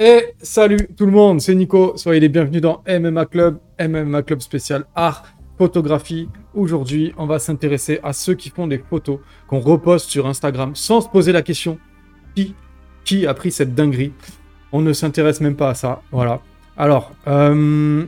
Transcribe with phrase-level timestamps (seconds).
[0.00, 1.96] Et salut tout le monde, c'est Nico.
[1.96, 5.24] Soyez les bienvenus dans MMA Club, MMA Club spécial art,
[5.58, 6.28] photographie.
[6.54, 9.18] Aujourd'hui, on va s'intéresser à ceux qui font des photos
[9.48, 11.78] qu'on reposte sur Instagram sans se poser la question
[12.34, 12.54] qui,
[13.04, 14.12] qui a pris cette dinguerie?
[14.72, 16.02] On ne s'intéresse même pas à ça.
[16.12, 16.40] Voilà.
[16.76, 18.04] Alors, euh,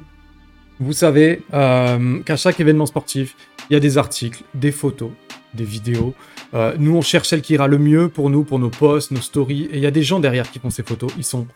[0.78, 3.36] vous savez euh, qu'à chaque événement sportif,
[3.68, 5.10] il y a des articles, des photos,
[5.54, 6.14] des vidéos.
[6.54, 9.20] Euh, nous, on cherche celle qui ira le mieux pour nous, pour nos posts, nos
[9.20, 9.68] stories.
[9.72, 11.12] Et il y a des gens derrière qui font ces photos.
[11.16, 11.46] Ils sont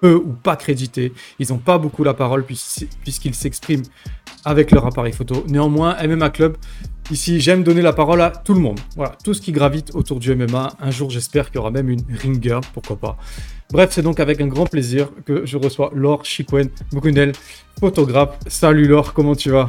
[0.00, 1.12] peu ou pas crédités.
[1.38, 2.60] Ils n'ont pas beaucoup la parole puis-
[3.02, 3.84] puisqu'ils s'expriment
[4.44, 5.44] avec leur appareil photo.
[5.48, 6.56] Néanmoins, MMA Club,
[7.10, 8.78] ici, j'aime donner la parole à tout le monde.
[8.96, 10.72] Voilà, tout ce qui gravite autour du MMA.
[10.80, 13.16] Un jour, j'espère qu'il y aura même une ringer, pourquoi pas.
[13.70, 17.32] Bref, c'est donc avec un grand plaisir que je reçois Laure Chiquen Brunel,
[17.80, 18.38] photographe.
[18.46, 19.68] Salut Laure, comment tu vas?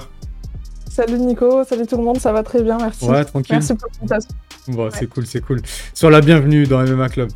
[0.89, 3.05] Salut Nico, salut tout le monde, ça va très bien, merci.
[3.05, 3.55] Ouais, tranquille.
[3.55, 4.29] Merci pour l'invitation.
[4.67, 5.61] Bon, c'est cool, c'est cool.
[5.93, 7.29] Sois la bienvenue dans MMA Club.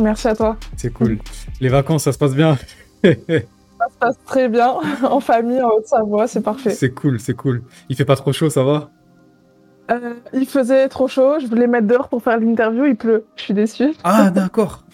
[0.00, 0.56] Merci à toi.
[0.76, 1.18] C'est cool.
[1.60, 2.58] Les vacances, ça se passe bien?
[3.96, 4.74] se passe très bien,
[5.10, 6.70] en famille, en Haute-Savoie, c'est parfait.
[6.70, 7.62] C'est cool, c'est cool.
[7.88, 8.90] Il fait pas trop chaud, ça va?
[9.90, 13.42] Euh, il faisait trop chaud, je voulais mettre dehors pour faire l'interview, il pleut, je
[13.42, 13.92] suis déçue.
[14.04, 14.84] Ah, d'accord.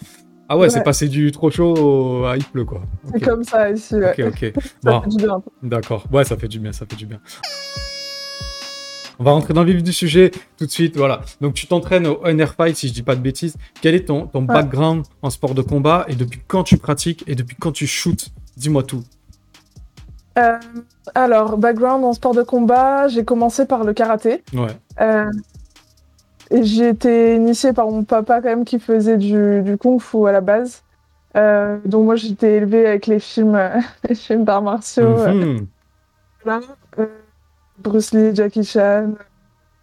[0.49, 2.81] Ah ouais, c'est passé du trop chaud à il pleut, quoi.
[3.11, 4.13] C'est comme ça ici, ouais.
[4.27, 4.33] ok.
[4.53, 4.53] ok.
[4.83, 5.41] Ça Bon, fait du bien.
[5.63, 6.05] d'accord.
[6.11, 7.19] Ouais, ça fait du bien, ça fait du bien.
[9.19, 10.97] On va rentrer dans le vif du sujet tout de suite.
[10.97, 11.21] Voilà.
[11.39, 13.55] Donc, tu t'entraînes au NR Fight, si je dis pas de bêtises.
[13.81, 17.35] Quel est ton, ton background en sport de combat et depuis quand tu pratiques et
[17.35, 19.03] depuis quand tu shootes Dis-moi tout.
[20.37, 20.57] Euh,
[21.15, 24.43] alors, background en sport de combat, j'ai commencé par le karaté.
[24.53, 24.75] Ouais.
[25.01, 25.29] Euh,
[26.49, 30.31] et j'ai été initiée par mon papa quand même qui faisait du, du kung-fu à
[30.31, 30.83] la base.
[31.35, 33.59] Euh, donc moi j'étais élevée avec les films,
[34.07, 35.17] les films d'arts martiaux.
[35.19, 35.67] euh, Mhm.
[36.43, 36.61] Voilà.
[37.79, 39.13] Bruce Lee, Jackie Chan,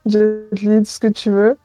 [0.06, 1.56] Jet Li, tout ce que tu veux.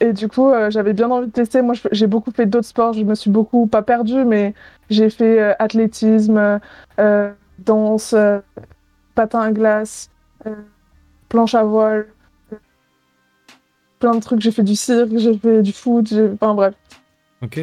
[0.00, 1.62] Et du coup, euh, j'avais bien envie de tester.
[1.62, 2.94] Moi, j'ai beaucoup fait d'autres sports.
[2.94, 4.54] Je me suis beaucoup, pas perdue, mais
[4.88, 6.60] j'ai fait euh, athlétisme,
[6.98, 8.14] euh, danse,
[9.14, 10.10] patin à glace,
[11.28, 12.06] planche à voile,
[13.98, 14.40] plein de trucs.
[14.40, 16.74] J'ai fait du cirque, j'ai fait du foot, enfin bref.
[17.42, 17.60] Ok.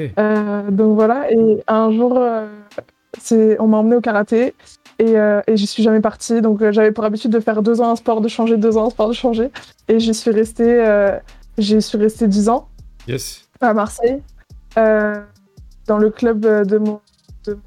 [0.71, 2.19] Donc voilà, et un jour,
[3.59, 4.53] on m'a emmené au karaté
[4.99, 6.41] et, euh, et j'y suis jamais partie.
[6.41, 8.87] Donc euh, j'avais pour habitude de faire deux ans un sport, de changer, deux ans
[8.87, 9.49] un sport, de changer.
[9.87, 11.17] Et j'y suis restée, euh,
[11.57, 12.69] j'y suis restée dix ans
[13.07, 13.47] Yes.
[13.61, 14.21] à Marseille,
[14.77, 15.21] euh,
[15.87, 16.99] dans le club euh, de mon,
[17.45, 17.61] de mon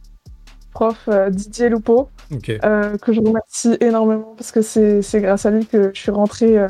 [0.72, 5.90] prof euh, Didier euh, que je remercie énormément parce que c'est, grâce à lui que
[5.94, 6.64] je suis rentrée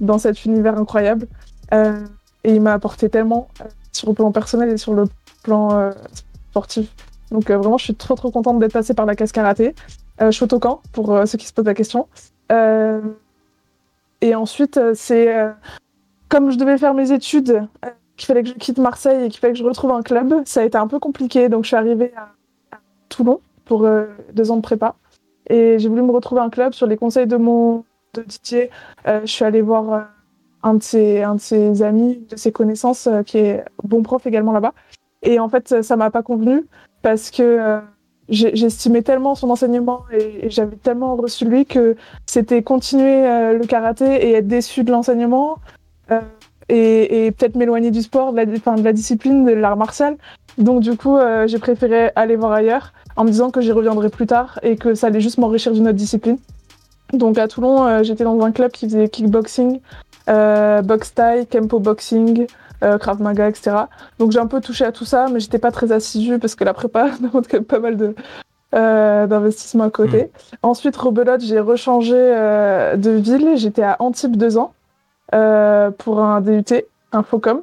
[0.00, 1.26] dans cet univers incroyable.
[1.72, 2.04] Euh,
[2.44, 3.48] et il m'a apporté tellement
[3.92, 5.04] sur le plan personnel et sur le
[5.42, 5.90] plan
[6.50, 6.90] sportif.
[7.30, 9.74] Donc vraiment, je suis trop trop contente d'être passée par la case karaté.
[10.20, 10.46] Je suis
[10.92, 12.08] pour ceux qui se posent la question.
[14.22, 15.34] Et ensuite, c'est
[16.30, 19.40] comme je devais faire mes études, euh, qu'il fallait que je quitte Marseille et qu'il
[19.40, 20.42] fallait que je retrouve un club.
[20.46, 22.30] Ça a été un peu compliqué, donc je suis arrivée à,
[23.10, 24.94] Toulon pour euh, deux ans de prépa.
[25.48, 28.70] Et j'ai voulu me retrouver un club sur les conseils de mon de Didier.
[29.06, 30.08] euh, je suis allée voir
[30.62, 34.52] un, de ses, un de ses amis, de ses connaissances, qui est bon prof également
[34.52, 34.74] là-bas.
[35.22, 36.66] Et en fait, ça m'a pas convenu
[37.02, 37.80] parce que
[38.28, 44.28] j'estimais tellement son enseignement et, et j'avais tellement reçu lui que c'était continuer le karaté
[44.28, 45.58] et être déçu de l'enseignement
[46.12, 46.20] euh,
[46.68, 50.16] et, et peut-être m'éloigner du sport, de la, enfin, de la discipline, de l'art martial.
[50.58, 54.08] Donc du coup, euh, j'ai préféré aller voir ailleurs en me disant que j'y reviendrai
[54.08, 56.38] plus tard et que ça allait juste m'enrichir d'une autre discipline.
[57.12, 59.80] Donc à Toulon, euh, j'étais dans un club qui faisait kickboxing,
[60.28, 62.46] euh, box thai, kempo boxing,
[62.84, 63.76] euh, krav maga, etc.
[64.18, 66.64] Donc j'ai un peu touché à tout ça, mais j'étais pas très assidue parce que
[66.64, 68.14] la prépa demande quand même pas mal de
[68.72, 70.30] d'investissement à côté.
[70.62, 73.56] Ensuite, rebelote, j'ai rechangé de ville.
[73.56, 74.74] J'étais à Antibes deux ans
[75.30, 77.62] pour un DUT, Infocom.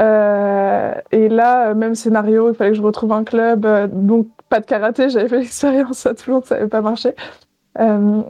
[0.00, 3.64] Euh, et là, euh, même scénario, il fallait que je retrouve un club.
[3.64, 7.14] euh, donc, pas de karaté, j'avais fait l'expérience à Toulon, ça n'avait pas marché.
[7.78, 8.22] Euh,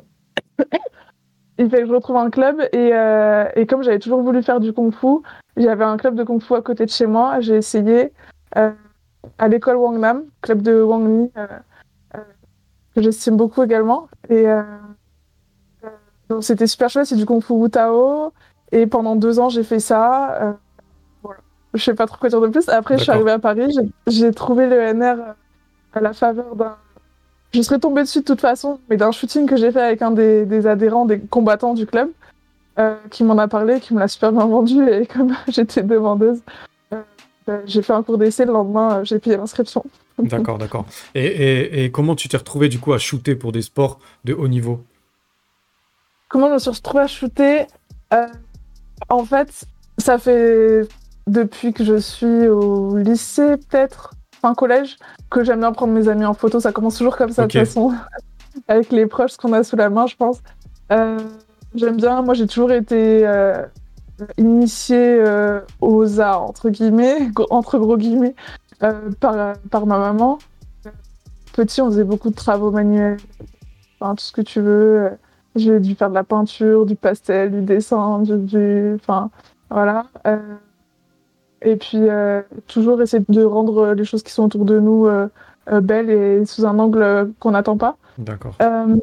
[1.58, 2.60] il fallait que je retrouve un club.
[2.72, 5.22] Et, euh, et comme j'avais toujours voulu faire du kung-fu,
[5.56, 7.40] j'avais un club de kung-fu à côté de chez moi.
[7.40, 8.12] J'ai essayé
[8.56, 8.70] euh,
[9.38, 11.46] à l'école Wang Nam, club de Wang Li, euh,
[12.16, 12.18] euh,
[12.94, 14.08] que j'estime beaucoup également.
[14.28, 14.62] Et euh,
[15.84, 15.88] euh,
[16.28, 18.32] donc, c'était super chouette, c'est du kung-fu Wu Tao.
[18.74, 20.34] Et pendant deux ans, j'ai fait ça.
[20.42, 20.52] Euh,
[21.22, 21.40] voilà.
[21.74, 22.68] Je sais pas trop quoi dire de plus.
[22.68, 23.72] Après, je suis arrivée à Paris,
[24.08, 25.16] j'ai- trouvé le NR
[25.92, 26.76] à la faveur d'un
[27.52, 30.10] je serais tombée dessus de toute façon, mais d'un shooting que j'ai fait avec un
[30.10, 32.10] des, des adhérents, des combattants du club,
[32.80, 36.42] euh, qui m'en a parlé, qui me l'a super bien vendu, et comme j'étais demandeuse,
[36.92, 37.00] euh,
[37.46, 39.84] bah, j'ai fait un cours d'essai, le lendemain, euh, j'ai payé l'inscription.
[40.18, 40.84] D'accord, d'accord.
[41.14, 44.34] Et, et- et comment tu t'es retrouvé du coup à shooter pour des sports de
[44.34, 44.80] haut niveau?
[46.28, 47.66] Comment je me suis retrouvée à shooter?
[48.12, 48.26] Euh,
[49.08, 49.64] En fait,
[49.98, 50.88] ça fait
[51.26, 54.96] depuis que je suis au lycée, peut-être, fin collège,
[55.30, 56.60] que j'aime bien prendre mes amis en photo.
[56.60, 57.92] Ça commence toujours comme ça, de toute façon,
[58.68, 60.40] avec les proches qu'on a sous la main, je pense.
[60.92, 61.18] Euh,
[61.74, 62.22] j'aime bien.
[62.22, 63.62] Moi, j'ai toujours été euh,
[64.36, 68.34] initiée euh, aux arts, entre guillemets, entre gros guillemets,
[69.20, 70.38] par, par ma maman.
[71.54, 73.18] Petit, on faisait beaucoup de travaux manuels,
[74.00, 75.10] enfin, tout ce que tu veux.
[75.56, 78.36] J'ai dû faire de la peinture, du pastel, du dessin, du...
[78.38, 79.30] du- Enfin,
[79.70, 80.06] voilà.
[80.26, 80.38] Euh,
[81.62, 85.28] Et puis, euh, toujours essayer de rendre les choses qui sont autour de nous euh,
[85.70, 87.96] euh, belles et sous un angle euh, qu'on n'attend pas.
[88.18, 88.54] D'accord.
[88.62, 88.96] Euh,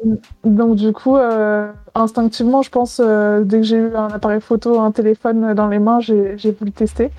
[0.44, 4.80] donc du coup, euh, instinctivement, je pense, euh, dès que j'ai eu un appareil photo,
[4.80, 7.10] un téléphone dans les mains, j'ai j'ai voulu tester.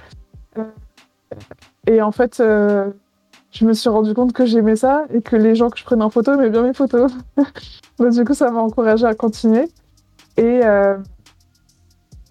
[1.88, 2.90] Et en fait, euh,
[3.54, 6.04] je me suis rendu compte que j'aimais ça et que les gens que je prenais
[6.04, 7.12] en photo aimaient bien mes photos.
[8.00, 9.70] donc du coup, ça m'a encouragée à continuer.
[10.38, 10.98] Et euh,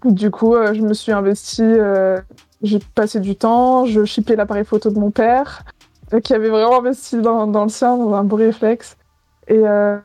[0.04, 2.20] du coup, euh, je me suis investie, euh,
[2.62, 5.64] j'ai passé du temps, je shippais l'appareil photo de mon père,
[6.12, 8.96] euh, qui avait vraiment investi dans, le sien, dans un beau réflexe.
[9.46, 9.98] Et, euh,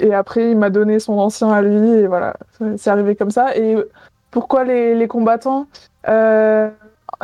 [0.00, 2.36] et après, il m'a donné son ancien à lui, et voilà,
[2.76, 3.56] c'est arrivé comme ça.
[3.56, 3.76] Et
[4.32, 5.68] pourquoi les, les combattants?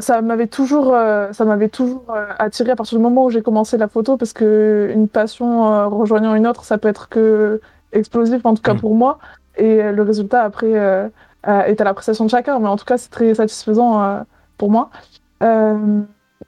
[0.00, 3.43] Ça m'avait toujours, euh, ça m'avait toujours euh, attiré à partir du moment où j'ai
[3.43, 7.61] commencé la photo, parce que une passion euh, rejoignant une autre, ça peut être que
[7.93, 8.81] explosif, en tout cas Mm.
[8.81, 9.19] pour moi.
[9.56, 13.11] Et euh, le résultat après est à l'appréciation de chacun, mais en tout cas, c'est
[13.11, 14.25] très satisfaisant
[14.56, 14.91] pour moi.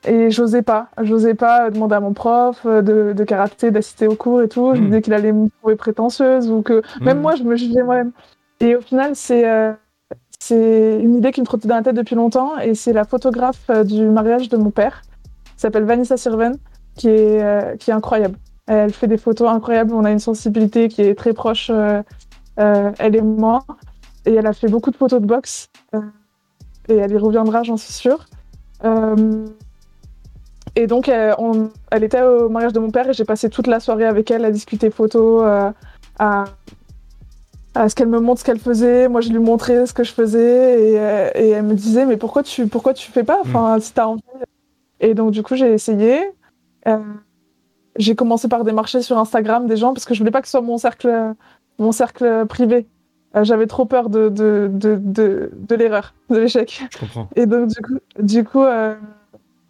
[0.07, 4.41] Et j'osais pas, j'osais pas demander à mon prof de, de karaté d'assister au cours
[4.43, 4.73] et tout.
[4.75, 4.89] Je me Mm.
[4.89, 7.23] disais qu'il allait me trouver prétentieuse ou que même Mm.
[7.23, 8.13] moi je me jugeais moi-même.
[8.61, 9.73] Et au final, c'est euh,
[10.51, 13.63] c'est une idée qui me trottait dans la tête depuis longtemps et c'est la photographe
[13.71, 15.03] euh, du mariage de mon père,
[15.45, 16.57] qui s'appelle Vanessa Sirven,
[16.97, 18.37] qui est euh, qui est incroyable.
[18.67, 19.95] Elle fait des photos incroyables.
[19.95, 22.03] On a une sensibilité qui est très proche, euh,
[22.57, 23.65] elle et moi.
[24.27, 25.69] Et elle a fait beaucoup de photos de boxe.
[26.89, 28.27] et elle y reviendra, j'en suis sûre.
[30.77, 33.79] Et donc, on- elle était au mariage de mon père et j'ai passé toute la
[33.81, 35.45] soirée avec elle à discuter photos,
[36.19, 36.45] à,
[37.75, 39.09] à ce qu'elle me montre ce qu'elle faisait.
[39.09, 42.17] Moi, je lui montrais ce que je faisais et, euh, et elle me disait Mais
[42.17, 43.39] pourquoi tu, pourquoi tu fais pas?
[43.43, 44.23] Enfin, si t'as envie.
[45.01, 46.21] Et donc, du coup, j'ai essayé.
[46.89, 46.99] Euh,
[47.97, 50.53] j'ai commencé par démarcher sur Instagram des gens parce que je voulais pas que ce
[50.53, 51.35] soit mon cercle,
[51.79, 52.87] mon cercle privé.
[53.37, 56.83] Euh, J'avais trop peur de, de, de, de, de l'erreur, de l'échec.
[56.91, 57.29] Je comprends.
[57.37, 58.95] Et donc, du coup, du coup euh,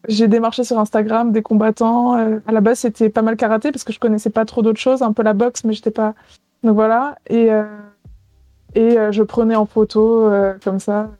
[0.08, 2.14] j'ai démarché sur Instagram des combattants.
[2.14, 5.02] À la base, c'était pas mal karaté parce que je connaissais pas trop d'autres choses,
[5.02, 6.14] un peu la boxe, mais j'étais pas.
[6.62, 7.16] Donc voilà.
[7.28, 7.50] Et,
[8.74, 11.10] et euh, je prenais en photo euh, comme ça.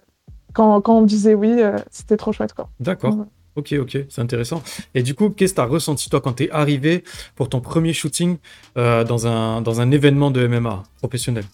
[0.53, 2.55] Quand, quand on me disait oui, euh, c'était trop chouette.
[2.81, 3.17] D'accord.
[3.17, 3.25] Ouais.
[3.57, 4.63] Ok, ok, c'est intéressant.
[4.95, 7.03] Et du coup, qu'est-ce que tu as ressenti, toi, quand tu es arrivé
[7.35, 8.37] pour ton premier shooting
[8.79, 11.45] euh, dans, un, dans un événement de MMA professionnel?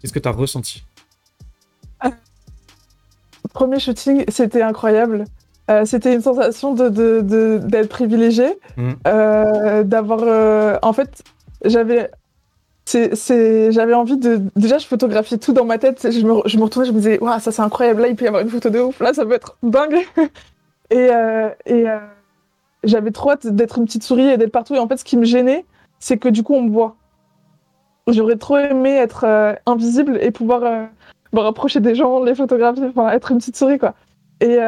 [0.00, 0.84] Qu'est-ce que tu as ressenti
[3.52, 5.26] Premier shooting, c'était incroyable.
[5.70, 8.58] Euh, c'était une sensation de, de, de- d'être privilégié,
[9.06, 10.78] euh, d'avoir.
[10.82, 11.22] en fait,
[11.64, 12.10] j'avais.
[12.86, 14.42] C'est, j'avais envie de.
[14.56, 16.10] Déjà, je photographiais tout dans ma tête.
[16.10, 18.02] Je me, je me retournais, je me disais, waouh, ça c'est incroyable.
[18.02, 19.00] Là, il peut y avoir une photo de ouf.
[19.00, 20.06] Là, ça peut être dingue.
[20.90, 21.98] et euh, et euh,
[22.84, 24.74] j'avais trop hâte d'être une petite souris et d'être partout.
[24.74, 25.64] Et en fait, ce qui me gênait,
[25.98, 26.96] c'est que du coup, on me voit.
[28.06, 30.88] J'aurais trop aimé être euh, invisible et pouvoir
[31.32, 33.94] me rapprocher des gens, les photographier, enfin, être une petite souris, quoi.
[34.40, 34.58] Et,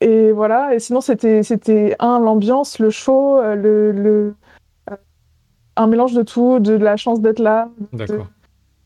[0.00, 0.74] et voilà.
[0.74, 4.34] Et sinon, c'était, c'était un, l'ambiance, le show, le,
[5.76, 8.26] un mélange de tout, de la chance d'être là, D'accord.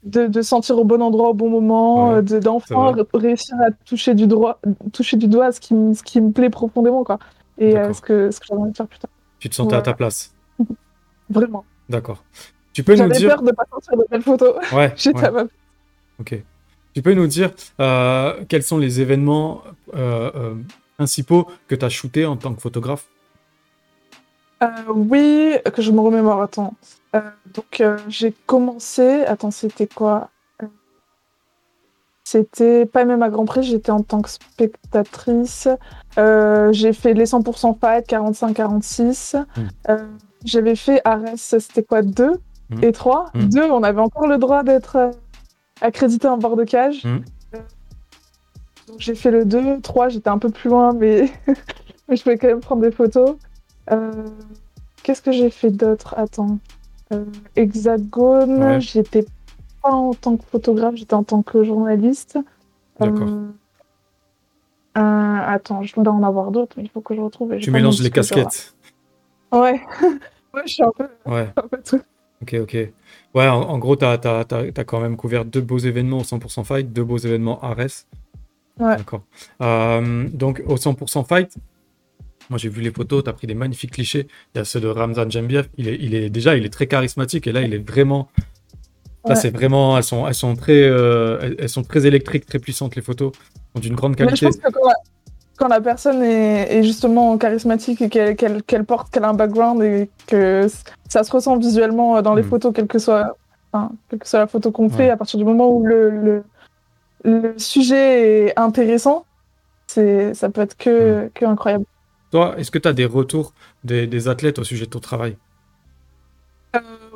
[0.04, 4.14] de, de sentir au bon endroit au bon moment, Ouais, de, d'enfin réussir à toucher
[4.14, 4.60] du, droit,
[4.92, 7.18] toucher du doigt ce qui, me- ce qui me plaît profondément, quoi.
[7.58, 9.10] Et euh, ce que, ce que de faire plus tard.
[9.40, 10.34] Tu te sentais à ta place
[11.30, 11.64] Vraiment.
[11.88, 12.24] D'accord.
[12.72, 13.28] Tu peux nous J'avais dire.
[13.30, 14.54] peur de pas sortir de belles photos.
[14.72, 15.44] Ouais, J'étais ouais,
[16.20, 16.42] ok.
[16.94, 19.62] Tu peux nous dire euh, quels sont les événements
[19.94, 20.54] euh,
[20.96, 23.06] principaux que tu as shootés en tant que photographe?
[24.88, 26.74] Oui, que je me remémore, attends.
[27.14, 27.20] Euh,
[27.54, 29.22] donc, euh, j'ai commencé.
[29.24, 30.30] Attends, c'était quoi?
[30.62, 30.66] Euh,
[32.24, 35.68] C'était pas même à Grand Prix, j'étais en tant que spectatrice.
[36.18, 39.36] Euh, j'ai fait les 100% fight, 45-46.
[39.36, 39.60] Mm.
[39.88, 40.06] Euh,
[40.44, 42.32] J'avais fait Ares, c'était quoi 2
[42.70, 42.84] Mm.
[42.84, 43.44] et 3 Mm.
[43.48, 45.10] 2, on avait encore le droit d'être euh,
[45.80, 47.04] accrédité en bord de cage.
[47.04, 47.20] Mm.
[47.54, 47.58] Euh,
[48.88, 51.32] donc j'ai fait le 2, 3, j'étais un peu plus loin, mais
[52.10, 53.36] je pouvais quand même prendre des photos.
[53.90, 54.28] Euh,
[55.02, 56.14] qu'est-ce que j'ai fait d'autre?
[56.16, 56.58] Attends.
[57.12, 57.24] Euh,
[57.56, 58.80] Hexagone, Ouais.
[58.80, 59.24] j'étais
[59.82, 62.38] pas en tant que photographe, j'étais en tant que journaliste.
[63.00, 63.28] D'accord.
[64.96, 67.56] Euh, attends, je dois en avoir d'autres, mais il faut que je retrouve.
[67.58, 68.74] Tu mélanges les casquettes.
[69.52, 69.80] Ouais.
[70.54, 72.00] ouais, je suis un peu, Ouais, un peu tout.
[72.42, 72.76] ok, ok.
[73.34, 76.92] Ouais, en, en gros, t'as as, quand même couvert deux beaux événements au 100% Fight,
[76.92, 78.04] deux beaux événements Ares.
[78.80, 78.96] Ouais.
[78.96, 79.22] D'accord.
[79.62, 81.54] Euh, donc, au 100% Fight,
[82.50, 84.26] moi j'ai vu les photos, t'as pris des magnifiques clichés.
[84.54, 85.68] Il y a ceux de Ramzan Jambiev.
[85.76, 88.28] Il est, il est, déjà, il est très charismatique et là, il est vraiment.
[89.24, 89.36] Là, Ouais.
[89.36, 89.96] c'est vraiment.
[89.96, 93.32] Elles sont, elles, sont très, euh, elles, sont très électriques, très puissantes, les photos.
[93.74, 94.46] Sont d'une grande Mais je qualité.
[94.46, 94.94] pense que quand la,
[95.58, 100.08] quand la personne est, est justement charismatique et qu'elle porte, qu'elle a un background et
[100.26, 100.66] que
[101.08, 102.48] ça se ressent visuellement dans les Mm.
[102.48, 103.36] photos, quelle que soit,
[103.72, 105.10] enfin, quelle que soit la photo qu'on fait, Ouais.
[105.10, 106.42] à partir du moment où le, le,
[107.24, 109.26] le sujet est intéressant,
[109.88, 111.30] c'est ça peut être que, Mm.
[111.34, 111.84] que incroyable.
[112.30, 113.52] Toi, est-ce que tu as des retours
[113.84, 115.36] des, des athlètes au sujet de ton travail?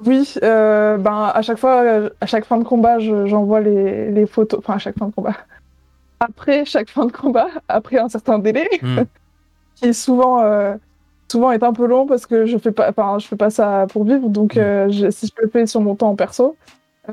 [0.05, 4.11] Oui, euh, ben, à chaque fois, euh, à chaque fin de combat, je- j'envoie les,
[4.11, 5.37] les photos, enfin à chaque fin de combat.
[6.21, 9.01] Après chaque fin de combat, après un certain délai, Hmm.
[9.77, 10.77] qui souvent, euh,
[11.31, 13.87] souvent est un peu long parce que je fais pas, enfin, je fais pas ça
[13.93, 14.61] pour vivre, donc Mm.
[14.61, 16.57] euh, je- si je le fais sur mon temps en perso,
[17.09, 17.13] euh,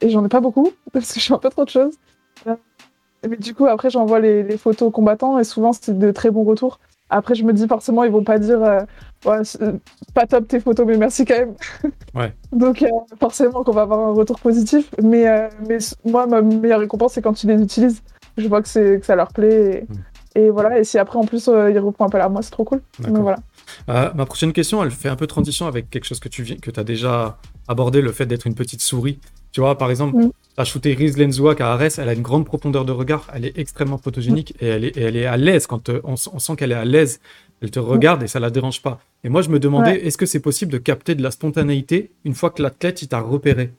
[0.00, 1.96] et j'en ai pas beaucoup parce que je fais un peu trop de choses.
[2.46, 2.56] Euh,
[3.28, 6.30] mais du coup, après, j'envoie les, les photos aux combattants et souvent c'est de très
[6.30, 6.80] bons retours.
[7.10, 8.80] Après, je me dis forcément, ils vont pas dire euh,
[9.24, 9.42] Ouais,
[10.14, 11.54] pas top tes photos, mais merci quand même.
[12.14, 12.34] Ouais.
[12.52, 12.88] Donc, euh,
[13.20, 14.90] forcément qu'on va avoir un retour positif.
[15.02, 18.02] Mais, euh, mais moi, ma meilleure récompense, c'est quand tu les utilises.
[18.36, 19.86] Je vois que, c'est- que ça leur plaît.
[19.88, 19.96] Et, Mm.
[20.46, 20.78] et voilà.
[20.78, 22.80] Et si après, en plus, ils reprennent appel à moi, c'est trop cool.
[23.00, 23.38] Donc voilà.
[23.86, 26.70] Ma prochaine question, elle fait un peu transition avec quelque chose que tu viens, que
[26.78, 27.38] as déjà
[27.68, 29.18] abordé, le fait d'être une petite souris.
[29.52, 30.64] Tu vois, par exemple, Mm.
[30.64, 33.98] shooté Riz Lenzouak à Arès, elle a une grande profondeur de regard, elle est extrêmement
[33.98, 35.66] photogénique et, elle est, et elle est à l'aise.
[35.66, 37.20] Quand euh, on, sent qu'elle est à l'aise,
[37.62, 39.00] elle te regarde et ça la dérange pas.
[39.24, 40.06] Et moi, je me demandais, Ouais.
[40.06, 43.20] est-ce que c'est possible de capter de la spontanéité une fois que l'athlète il t'a
[43.20, 43.72] repéré?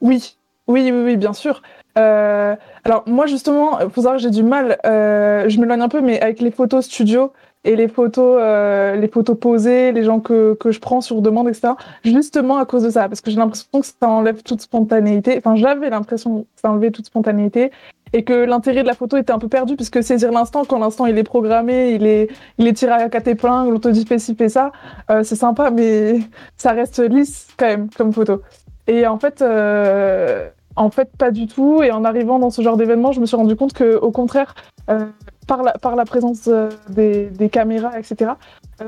[0.00, 0.36] Oui,
[0.66, 1.62] oui, oui, oui, bien sûr.
[1.98, 4.78] Euh, alors moi justement, faut savoir que j'ai du mal.
[4.86, 7.32] euh, je m'éloigne un peu, mais avec les photos studio
[7.64, 11.48] et les photos, euh, les photos posées, les gens que, que je prends sur demande,
[11.48, 11.74] etc.
[12.04, 15.36] Justement à cause de ça, parce que j'ai l'impression que ça enlève toute spontanéité.
[15.38, 17.70] Enfin, j'avais l'impression que ça enlevait toute spontanéité
[18.12, 21.06] et que l'intérêt de la photo était un peu perdu, puisque saisir l'instant, quand l'instant
[21.06, 24.18] il est programmé, il est, il est tiré à quatre épingles, on te dit fais
[24.18, 24.72] ci, fais ça,
[25.10, 26.20] euh, c'est sympa, mais
[26.56, 28.42] ça reste lisse quand même comme photo.
[28.86, 31.82] Et en fait, euh, en fait, pas du tout.
[31.82, 34.54] Et en arrivant dans ce genre d'événement, je me suis rendu compte que, au contraire,
[34.90, 35.04] euh,
[35.46, 38.32] par, la, par la présence euh, des, des caméras, etc.,
[38.80, 38.84] euh,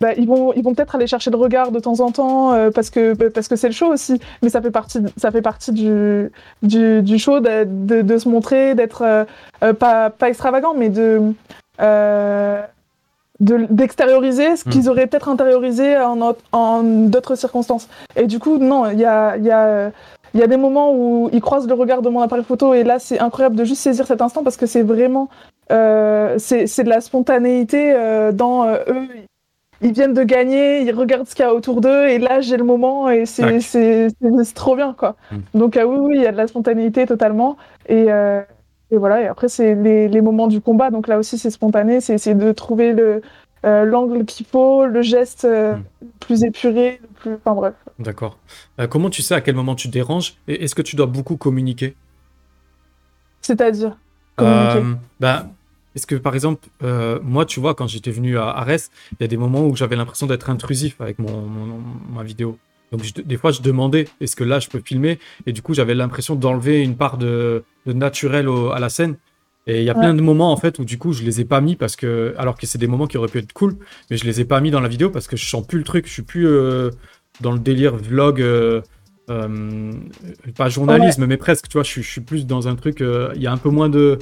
[0.00, 2.90] bah, ils vont, ils vont peut-être aller chercher le regard de temps en temps parce
[2.90, 4.20] que parce que c'est le show aussi.
[4.42, 6.30] Mais ça fait partie, ça fait partie du,
[6.62, 9.26] du, du show de, de, de se montrer, d'être
[9.78, 11.32] pas, pas extravagant, mais de
[13.40, 14.72] de- d'extérioriser ce Mm.
[14.72, 17.88] qu'ils auraient peut-être intériorisé en, autre- en d'autres circonstances.
[18.16, 19.90] Et du coup, non, il y a, il y, a,
[20.36, 22.84] il y a des moments où ils croisent le regard de mon appareil photo et
[22.84, 25.28] là, c'est incroyable de juste saisir cet instant parce que c'est vraiment...
[25.72, 29.08] euh, c'est c'est de la spontanéité euh, dans euh, eux.
[29.82, 32.56] Ils viennent de gagner, ils regardent ce qu'il y a autour d'eux et là, j'ai
[32.56, 34.08] le moment et c'est
[34.54, 35.16] trop bien, quoi.
[35.30, 35.36] Mm.
[35.54, 37.56] Donc, euh, oui, oui, il y a de la spontanéité totalement.
[37.88, 38.40] Et, euh,
[38.90, 40.90] et voilà, et après, c'est les, les moments du combat.
[40.90, 43.22] Donc là aussi, c'est spontané, c'est essayer de trouver le
[43.66, 46.08] euh, l'angle qu'il faut, le geste euh, Mm.
[46.20, 47.34] plus épuré, le plus...
[47.34, 47.74] Enfin bref.
[47.98, 48.38] D'accord.
[48.78, 51.36] Euh, comment tu sais à quel moment tu déranges et est-ce que tu dois beaucoup
[51.36, 51.94] communiquer?
[53.42, 53.96] C'est-à-dire?
[54.36, 54.78] Communiquer.
[54.78, 55.48] Euh, bah,
[55.94, 59.24] est-ce que par exemple, euh, moi, tu vois, quand j'étais venu à Arès, il y
[59.24, 61.82] a des moments où j'avais l'impression d'être intrusif avec mon, mon-
[62.14, 62.58] ma vidéo.
[62.92, 65.18] Donc je- des fois, je demandais, est-ce que là, je peux filmer?
[65.46, 69.16] Et du coup, j'avais l'impression d'enlever une part de, de naturel au- à la scène.
[69.68, 70.00] Et il y a Ouais.
[70.00, 72.36] plein de moments en fait où du coup je les ai pas mis parce que
[72.38, 73.76] alors que c'est des moments qui auraient pu être cool,
[74.08, 75.82] mais je les ai pas mis dans la vidéo parce que je sens plus le
[75.82, 76.90] truc, je suis plus euh,
[77.40, 78.80] dans le délire vlog, euh,
[79.28, 79.92] euh,
[80.56, 83.32] pas journalisme mais presque, tu vois, je suis, je suis plus dans un truc, euh,
[83.34, 84.18] il y a un peu moins de,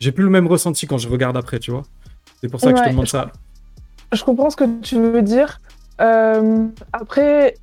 [0.00, 1.82] j'ai plus le même ressenti quand je regarde après, tu vois.
[2.40, 3.30] C'est pour ça que je te demande je ça.
[4.12, 5.60] Je comprends ce que tu veux dire.
[6.00, 7.54] Euh, après,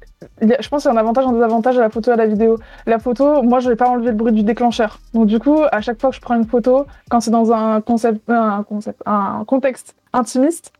[0.41, 2.27] je pense qu'il y a un avantage un désavantage à la photo et à la
[2.27, 2.57] vidéo.
[2.85, 4.99] La photo, moi, je vais pas enlever le bruit du déclencheur.
[5.13, 7.79] Donc, du coup, à chaque fois que je prends une photo, quand c'est dans un
[7.79, 10.73] concept, un concept, un contexte intimiste,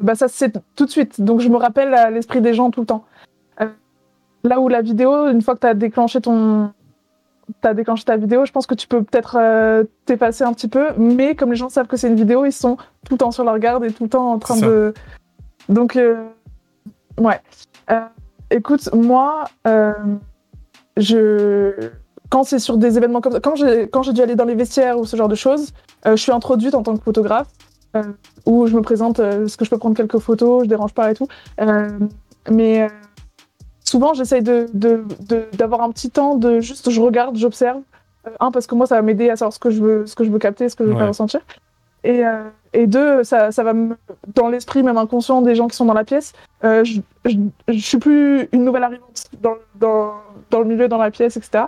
[0.00, 1.20] bah ça c'est tout de suite.
[1.20, 3.04] Donc, je me rappelle à l'esprit des gens tout le temps.
[4.44, 6.72] Là où la vidéo, une fois que tu as déclenché ton
[7.60, 10.92] T'as déclenché ta vidéo, je pense que tu peux peut-être euh, t'effacer un petit peu,
[10.96, 13.44] mais comme les gens savent que c'est une vidéo, ils sont tout le temps sur
[13.44, 14.94] leur garde et tout le temps en train de.
[15.68, 16.24] Donc, euh,
[17.18, 17.40] ouais.
[17.90, 18.00] Euh,
[18.50, 19.92] écoute, moi, euh,
[20.96, 21.90] je.
[22.28, 24.54] Quand c'est sur des événements comme ça, quand j'ai quand j'ai dû aller dans les
[24.54, 25.72] vestiaires ou ce genre de choses,
[26.06, 27.48] je suis introduite en tant que photographe.
[28.46, 31.14] où je me présente, est-ce que je peux prendre quelques photos, je dérange pas et
[31.14, 31.26] tout.
[32.48, 32.88] Mais
[33.90, 34.68] souvent, j'essaye de,
[35.52, 37.80] d'avoir un petit temps de juste, je regarde, j'observe.
[38.26, 40.14] Euh, un, parce que moi, ça va m'aider à savoir ce que je veux, ce
[40.14, 41.00] que je veux capter, ce que je veux Ouais.
[41.00, 41.40] faire ressentir.
[42.04, 43.96] Et, euh, et deux, ça, ça va me,
[44.34, 46.32] dans l'esprit même inconscient des gens qui sont dans la pièce,
[46.64, 47.36] euh, je, je,
[47.68, 50.12] je suis plus une nouvelle arrivante dans, dans,
[50.50, 51.64] dans le milieu, dans la pièce, etc.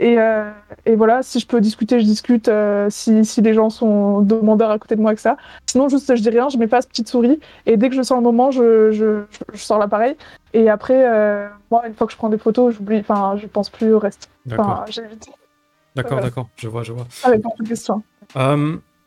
[0.00, 0.50] Et, euh,
[0.86, 4.70] et voilà, si je peux discuter, je discute, euh, si, si les gens sont demandeurs
[4.70, 5.34] à côté de moi, etc.
[5.66, 8.02] Sinon, juste, je dis rien, je mets pas ce petite souris, et dès que je
[8.02, 9.22] sens le moment, je, je,
[9.52, 10.16] je sors l'appareil.
[10.52, 13.70] Et après, euh, moi, une fois que je prends des photos, j'oublie, enfin, je pense
[13.70, 14.28] plus au reste.
[14.46, 15.02] D'accord, Enfin,
[15.94, 16.26] d'accord, voilà.
[16.26, 16.48] d'accord.
[16.56, 17.06] Je vois, je vois.
[17.22, 18.02] Avec beaucoup de questions.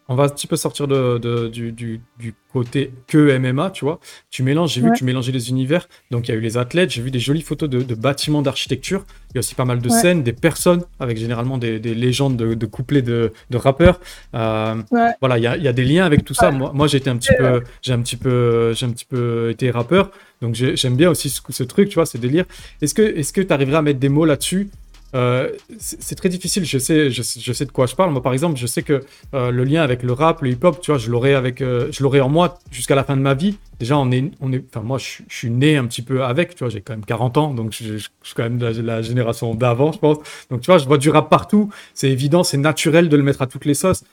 [0.09, 3.83] On va un petit peu sortir de, de- du, du- du côté que MMA, tu
[3.85, 3.99] vois.
[4.31, 5.87] Tu mélanges, j'ai vu que tu mélangeais les univers.
[6.11, 8.41] Donc il y a eu les athlètes, j'ai vu des jolies photos de, de bâtiments
[8.41, 9.05] d'architecture.
[9.31, 9.95] Il y a aussi pas mal de Ouais.
[10.01, 13.99] scènes, des personnes, avec généralement des, des légendes de, de couplets de, rappeurs.
[14.33, 15.11] Euh, Ouais.
[15.19, 16.51] Voilà, il y a, il y a des liens avec tout ça.
[16.51, 20.11] Moi, été un petit peu, j'ai un petit peu, j'ai un petit peu été rappeur.
[20.41, 22.45] Donc j'ai- j'aime bien aussi ce, ce truc, tu vois, ces délires.
[22.81, 24.69] Est-ce que, est-ce que tu arriverais à mettre des mots là-dessus
[25.17, 28.11] Euh, c'est très difficile, je sais, de quoi je parle.
[28.11, 30.91] Moi, par exemple, je sais que euh, le lien avec le rap, le hip-hop, tu
[30.91, 33.57] vois, je l'aurai avec, euh, je l'aurai en moi jusqu'à la fin de ma vie.
[33.79, 36.81] Déjà, on est, enfin, moi, je, suis- né un petit peu avec, tu vois, j'ai
[36.81, 39.99] quand même 40 ans, donc je, suis quand même de la, la génération d'avant, je
[39.99, 40.17] pense.
[40.51, 41.69] Donc, tu vois, je vois du rap partout.
[41.93, 44.03] C'est évident, c'est naturel de le mettre à toutes les sauces.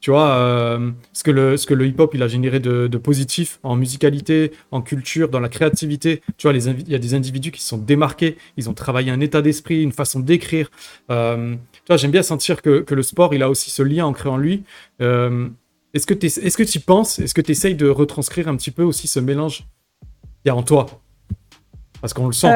[0.00, 3.58] Tu vois, euh, ce que le, ce que le hip-hop il a généré de, positif
[3.62, 6.22] en musicalité, en culture, dans la créativité.
[6.36, 9.42] Tu vois, il y a des individus qui sont démarqués, ils ont travaillé un état
[9.42, 10.70] d'esprit, une façon d'écrire.
[11.10, 14.06] Euh, tu vois, j'aime bien sentir que, que le sport, il a aussi ce lien
[14.06, 14.64] ancré en lui.
[15.00, 15.48] Euh,
[15.94, 17.18] est-ce que tu est-ce que tu y penses?
[17.18, 20.56] Est-ce que tu essayes de retranscrire un petit peu aussi ce mélange qu'il y a
[20.56, 20.86] en toi?
[22.00, 22.48] Parce qu'on le sent.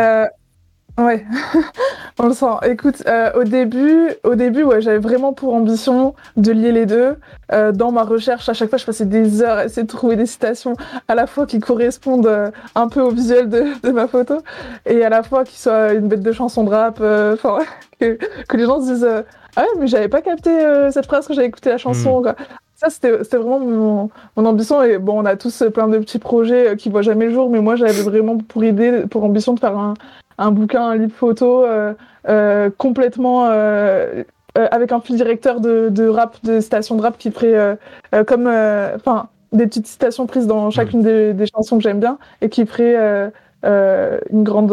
[0.98, 1.24] Ouais,
[2.18, 2.46] on le sent.
[2.64, 7.16] Écoute, euh, au début, au début, ouais, j'avais vraiment pour ambition de lier les deux.
[7.52, 10.16] Euh, dans ma recherche, à chaque fois, je passais des heures à essayer de trouver
[10.16, 10.74] des citations
[11.08, 14.38] à la fois qui correspondent euh, un peu au visuel de, de ma photo
[14.84, 16.98] et à la fois qui soient une bête de chanson de rap.
[17.00, 17.58] euh, Enfin,
[18.00, 18.18] que,
[18.48, 19.22] que les gens se disent euh,
[19.56, 22.20] ah ouais, mais j'avais pas capté euh, cette phrase que j'avais écouté la chanson.
[22.22, 22.36] quoi.
[22.76, 24.82] Ça, c'était vraiment mon, mon ambition.
[24.82, 27.60] Et bon, on a tous plein de petits projets qui voient jamais le jour, mais
[27.60, 29.94] moi, j'avais vraiment pour idée, pour ambition de faire un,
[30.40, 31.94] un bouquin, un livre photo euh,
[32.28, 34.24] euh, complètement euh,
[34.54, 37.78] avec un fil directeur de, de rap, de citations de rap qui ferait
[38.26, 42.48] comme, enfin, des petites citations prises dans chacune des, des chansons que j'aime bien et
[42.48, 43.30] qui ferait
[43.64, 44.72] une grande,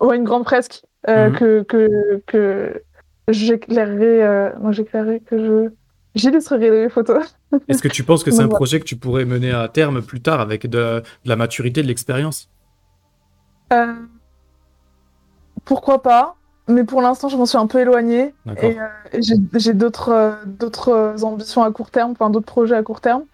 [0.00, 1.36] ouais, une grande fresque euh, Mhm.
[1.36, 2.82] que que que
[3.28, 5.70] j'éclairerai, moi j'éclairerai que je
[6.14, 7.36] j'illustrerai les photos.
[7.68, 10.20] Est-ce que tu penses que c'est un projet que tu pourrais mener à terme plus
[10.20, 12.48] tard avec de, de la maturité, de l'expérience?
[13.72, 13.94] Euh,
[15.66, 16.36] pourquoi pas
[16.68, 18.34] Mais pour l'instant, je m'en suis un peu éloignée.
[18.62, 22.76] Et, euh, et j'ai d'autres euh, d'autres euh, ambitions à court terme, enfin d'autres projets
[22.76, 23.24] à court terme.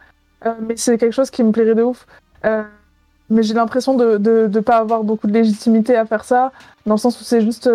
[0.45, 2.07] Euh, mais c'est quelque chose qui me plairait de ouf.
[3.31, 6.53] Mais j'ai l'impression de ne de, de pas avoir beaucoup de légitimité à faire ça,
[6.85, 7.71] dans le sens où c'est juste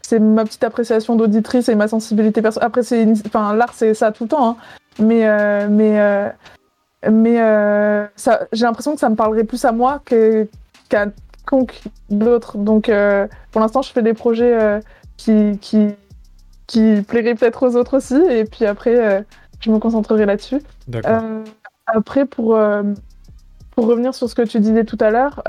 [0.00, 2.66] c'est ma petite appréciation d'auditrice et ma sensibilité personnelle.
[2.66, 4.56] Après, c'est enfin l'art c'est ça tout le temps, hein.
[4.98, 5.22] mais
[5.68, 6.32] mais
[7.08, 7.36] mais
[8.52, 10.48] j'ai l'impression que ça me parlerait plus à moi que-
[10.88, 11.06] qu'à
[11.52, 12.58] quiconque d'autre.
[12.58, 14.80] Donc euh, pour l'instant, je fais des projets euh,
[15.16, 15.88] qui qui
[16.66, 19.20] qui plairaient peut-être aux autres aussi, et puis après, euh,
[19.60, 20.62] je me concentrerai là-dessus.
[20.94, 21.44] Euh,
[21.86, 22.58] après, pour,
[23.72, 25.42] pour revenir sur ce que tu disais tout à l'heure,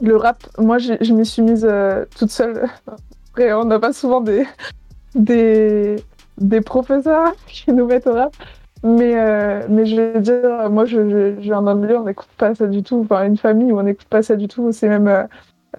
[0.00, 1.66] le rap, moi, je m'y suis mise
[2.18, 2.68] toute seule.
[3.30, 4.46] Après, on n'a pas souvent des,
[5.14, 5.96] des,
[6.36, 8.34] des professeurs qui nous mettent au rap.
[8.84, 12.28] Mais, euh, mais je vais dire, moi, je, je, je viens d'un milieu, on n'écoute
[12.38, 13.00] pas ça du tout.
[13.04, 14.70] Enfin, une famille où on n'écoute pas ça du tout.
[14.72, 15.24] C'est même, euh,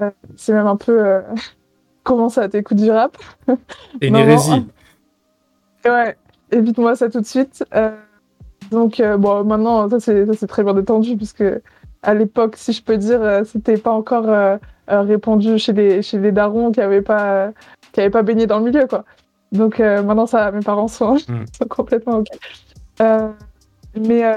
[0.02, 1.06] euh, c'est même un peu...
[1.06, 1.22] euh,
[2.04, 3.18] Comment ça, t'écoutes du rap?
[4.02, 4.66] Et une hérésie.
[5.86, 6.18] Ouais,
[6.52, 7.64] évite-moi ça tout de suite.
[7.76, 7.92] Euh,
[8.72, 11.44] donc, euh, bon, maintenant, ça c'est ça, c'est très bien détendu, puisque
[12.02, 14.28] à l'époque, si je peux dire, euh, c'était pas encore
[14.88, 17.52] répandu chez les, chez les darons qui avaient pas, euh,
[17.92, 19.06] qui avaient pas baigné dans le milieu, quoi.
[19.52, 21.46] Donc, euh, maintenant, ça, mes parents sont, Mm.
[21.58, 22.28] sont complètement OK.
[23.02, 23.30] Euh,
[23.96, 24.36] mais euh,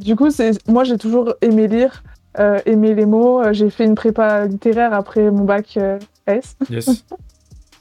[0.00, 2.02] du coup, c'est moi, j'ai toujours aimé lire,
[2.38, 3.42] euh, aimé les mots.
[3.52, 5.78] J'ai fait une prépa littéraire après mon bac
[6.26, 6.56] S.
[6.68, 7.04] Yes.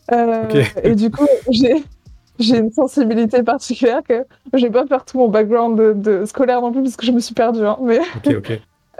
[0.83, 1.83] Et du coup, j'ai
[2.39, 6.61] j'ai une sensibilité particulière que je vais pas faire tout mon background de, de scolaire
[6.61, 7.65] non plus parce que je me suis perdue.
[7.65, 7.99] hein, mais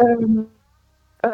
[0.01, 0.43] euh,
[1.25, 1.29] euh,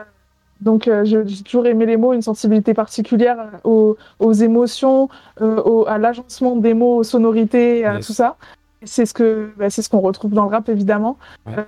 [0.61, 5.09] donc euh, j'ai toujours aimé les mots, une sensibilité particulière aux, aux émotions,
[5.41, 8.05] au- à l'agencement des mots, aux sonorités, à Yes.
[8.05, 8.37] tout ça.
[8.85, 11.17] C'est ce que bah, c'est ce qu'on retrouve dans le rap évidemment.
[11.45, 11.53] Ouais.
[11.57, 11.63] Euh,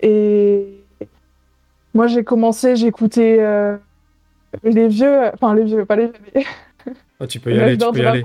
[0.00, 0.80] et
[1.94, 3.76] moi j'ai commencé, j'écoutais euh,
[4.62, 6.44] les vieux, enfin les vieux, pas les vieux,
[7.20, 8.22] Ah, tu peux y aller, tu peux y aller.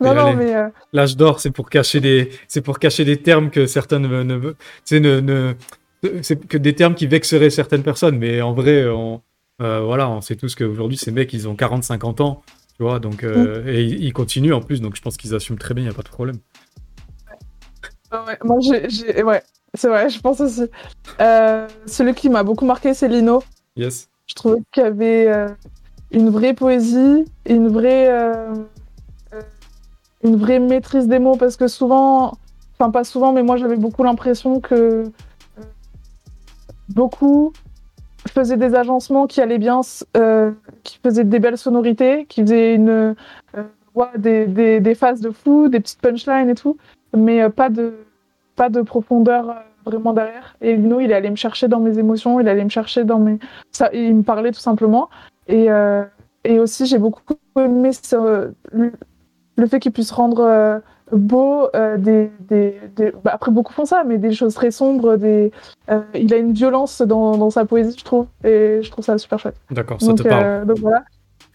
[0.00, 3.50] Non, non, mais euh, L'âge d'or, c'est pour cacher des, c'est pour cacher des termes
[3.50, 4.54] que certains ne, ne,
[4.92, 5.54] ne, ne-
[6.22, 8.16] c'est que des termes qui vexeraient certaines personnes.
[8.16, 9.20] Mais en vrai, on,
[9.60, 12.42] euh, voilà, on sait tous qu'aujourd'hui, ces mecs, ils ont 40, 50 ans,
[12.76, 15.58] tu vois, donc, euh, et ils, ils continuent en plus, donc je pense qu'ils assument
[15.58, 16.38] très bien, il n'y a pas de problème.
[18.12, 19.42] Ouais, moi, j'ai, ouais,
[19.74, 20.64] c'est vrai, je pense aussi.
[21.20, 23.42] Euh, celui qui m'a beaucoup marqué, c'est Lino.
[23.76, 24.08] Yes.
[24.26, 25.48] Je trouvais qu'il y avait euh,
[26.10, 28.54] une vraie poésie, une vraie, euh,
[30.22, 32.32] une vraie maîtrise des mots, parce que souvent,
[32.78, 35.04] enfin pas souvent, mais moi j'avais beaucoup l'impression que
[36.88, 37.52] beaucoup
[38.26, 39.80] faisaient des agencements qui allaient bien,
[40.82, 43.14] qui faisaient des belles sonorités, qui faisaient une,
[44.16, 46.76] des, des, des phases de fou, des petites punchlines et tout,
[47.16, 47.94] mais euh, pas de,
[48.56, 50.56] pas de profondeur euh, vraiment derrière.
[50.60, 53.38] Et Lino, il allé me chercher dans mes émotions, il allé me chercher dans mes,
[53.72, 55.08] ça, il me parlait tout simplement.
[55.46, 56.04] Et, euh,
[56.44, 57.22] et aussi, j'ai beaucoup
[57.56, 58.92] aimé ce- le,
[59.66, 60.78] fait qu'il puisse rendre euh,
[61.12, 65.16] beau euh, des, des, des- bah, après beaucoup font ça, mais des choses très sombres.
[65.16, 65.50] Des,
[66.14, 69.38] il a une violence dans, dans sa poésie, je trouve, et je trouve ça super
[69.38, 69.56] chouette.
[69.70, 70.66] D'accord, ça Donc, te parle.
[70.66, 71.02] donc voilà.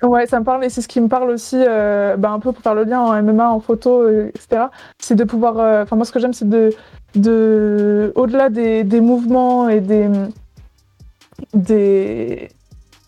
[0.03, 2.51] Ouais, ça me parle et c'est ce qui me parle aussi, euh, bah, un peu
[2.51, 4.65] pour faire le lien en MMA, en photo, euh, etc.
[4.99, 5.59] C'est de pouvoir.
[5.59, 6.71] euh, Enfin, moi, ce que j'aime, c'est de,
[7.15, 10.09] de, au-delà des, des mouvements et des,
[11.53, 12.49] des,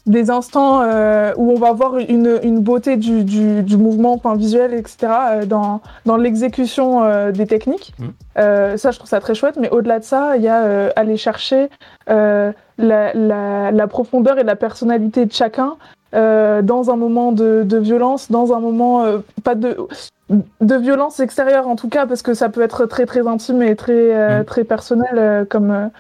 [0.05, 4.35] des instants euh, où on va voir une, une beauté du, du, du mouvement, enfin
[4.35, 5.07] visuel, etc.
[5.47, 7.93] dans, dans l'exécution des techniques.
[8.37, 9.57] Euh, ça, je trouve ça très chouette.
[9.59, 11.69] Mais au-delà de ça, il y a aller chercher
[12.07, 15.75] la, la, la profondeur et la personnalité de chacun
[16.15, 19.77] euh, dans un moment de, de violence, dans un moment euh, pas de
[20.61, 23.75] de violence extérieure en tout cas parce que ça peut être très très intime et
[23.75, 24.45] très euh, Mhm.
[24.45, 25.91] très personnel comme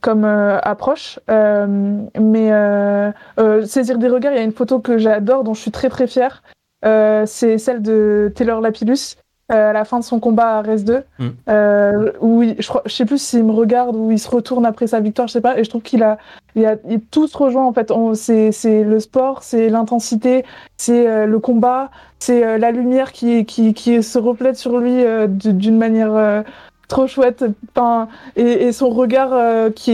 [0.00, 1.18] comme approche.
[1.28, 2.50] Mais
[3.66, 6.06] saisir des regards, il y a une photo que j'adore dont je suis très très
[6.06, 6.42] fière.
[6.82, 9.16] C'est celle de Taylor Lapillus
[9.48, 11.32] à la fin de son combat à Res 2 Mhm.
[11.48, 14.66] euh, où il, je, crois, je sais plus s'il me regarde ou il se retourne
[14.66, 15.58] après sa victoire, je sais pas.
[15.58, 16.18] Et je trouve qu'il a,
[16.54, 17.92] il a, il, tout se rejoint en fait.
[18.14, 20.44] C'est c'est le sport, c'est l'intensité,
[20.76, 25.02] c'est euh, le combat, c'est euh, la lumière qui, qui, qui se reflète sur lui
[25.04, 26.42] euh, d'une manière euh,
[26.88, 27.44] trop chouette.
[27.74, 29.92] Enfin, et, et son regard euh, qui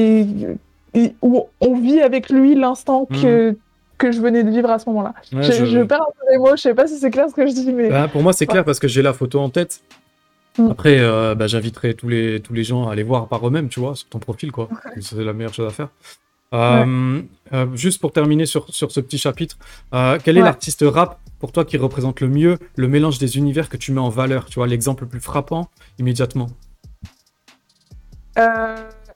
[0.94, 3.56] est, où on vit avec lui l'instant que,
[3.98, 5.14] que je venais de vivre à ce moment-là.
[5.32, 7.34] Ouais, je, je- perds un peu les mots, je sais pas si c'est clair ce
[7.34, 7.88] que je dis, mais.
[7.90, 9.82] Bah, pour moi, c'est clair parce que j'ai la photo en tête.
[10.58, 10.70] Mm.
[10.70, 13.80] Après, euh, bah, j'inviterai tous les, tous les gens à aller voir par eux-mêmes, tu
[13.80, 14.68] vois, sur ton profil, quoi.
[15.00, 15.88] C'est la meilleure chose à faire.
[16.52, 17.20] Euh,
[17.52, 19.56] euh, juste pour terminer sur, sur ce petit chapitre,
[19.92, 23.68] euh, quel est l'artiste rap pour toi qui représente le mieux le mélange des univers
[23.68, 26.46] que tu mets en valeur Tu vois, l'exemple le plus frappant immédiatement?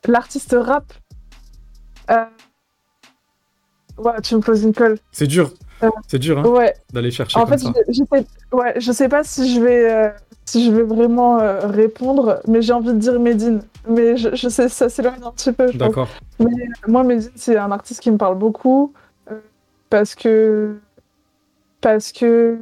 [0.06, 0.92] L'artiste rap.
[3.98, 4.98] Ouais, tu me poses une colle.
[5.12, 5.50] C'est dur,
[5.82, 7.72] Euh, c'est dur hein, Ouais, d'aller chercher en comme fait, ça.
[7.88, 10.08] je, je sais, ouais, je sais pas si je vais, euh,
[10.44, 13.60] si je vais vraiment euh, répondre, mais j'ai envie de dire Medine.
[13.88, 15.70] Mais je, je sais, ça s'éloigne un petit peu.
[15.72, 16.08] D'accord.
[16.86, 18.92] Moi, Medine, c'est un artiste qui me parle beaucoup
[19.90, 20.76] parce que,
[21.80, 22.58] parce que.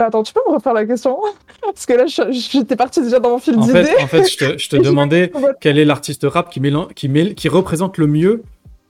[0.00, 1.18] Attends, tu peux me refaire la question?
[1.60, 3.82] Parce que là, j'étais partie déjà dans mon fil En d'idées.
[3.84, 6.62] fait, en fait, je te, je te demandais quel est l'artiste rap qui,
[6.94, 8.44] qui, mêle- qui représente le mieux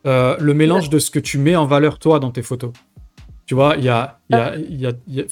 [0.07, 2.73] euh, le mélange de ce que tu mets en valeur toi dans tes photos.
[3.47, 5.25] Tu vois, il y a, y a, y a, y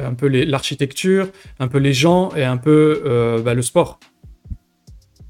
[0.00, 4.00] un peu l'architecture, un peu les gens et un peu euh, bah, le sport.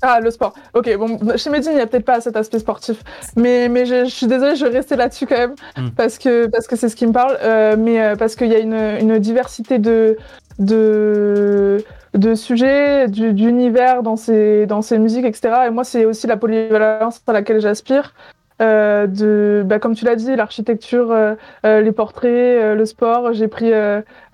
[0.05, 0.53] Ah, le sport.
[0.75, 3.03] Ok, bon, chez Medine, il n'y a peut-être pas cet aspect sportif.
[3.37, 5.91] Mais, mais je, je suis désolée, je vais rester là-dessus quand même, Mm.
[5.97, 7.39] parce que parce que c'est ce qui me parle.
[7.43, 10.17] euh, mais euh, parce qu'il y a une, une diversité de,
[10.59, 11.85] de,
[12.15, 15.67] de sujets, du- d'univers dans ces, dans ces musiques, etc.
[15.69, 18.13] Et moi, c'est aussi la polyvalence à laquelle j'aspire.
[18.61, 21.35] Euh, de, bah, comme tu l'as dit, l'architecture, euh,
[21.65, 23.33] euh, les portraits, le sport.
[23.33, 23.71] J'ai pris,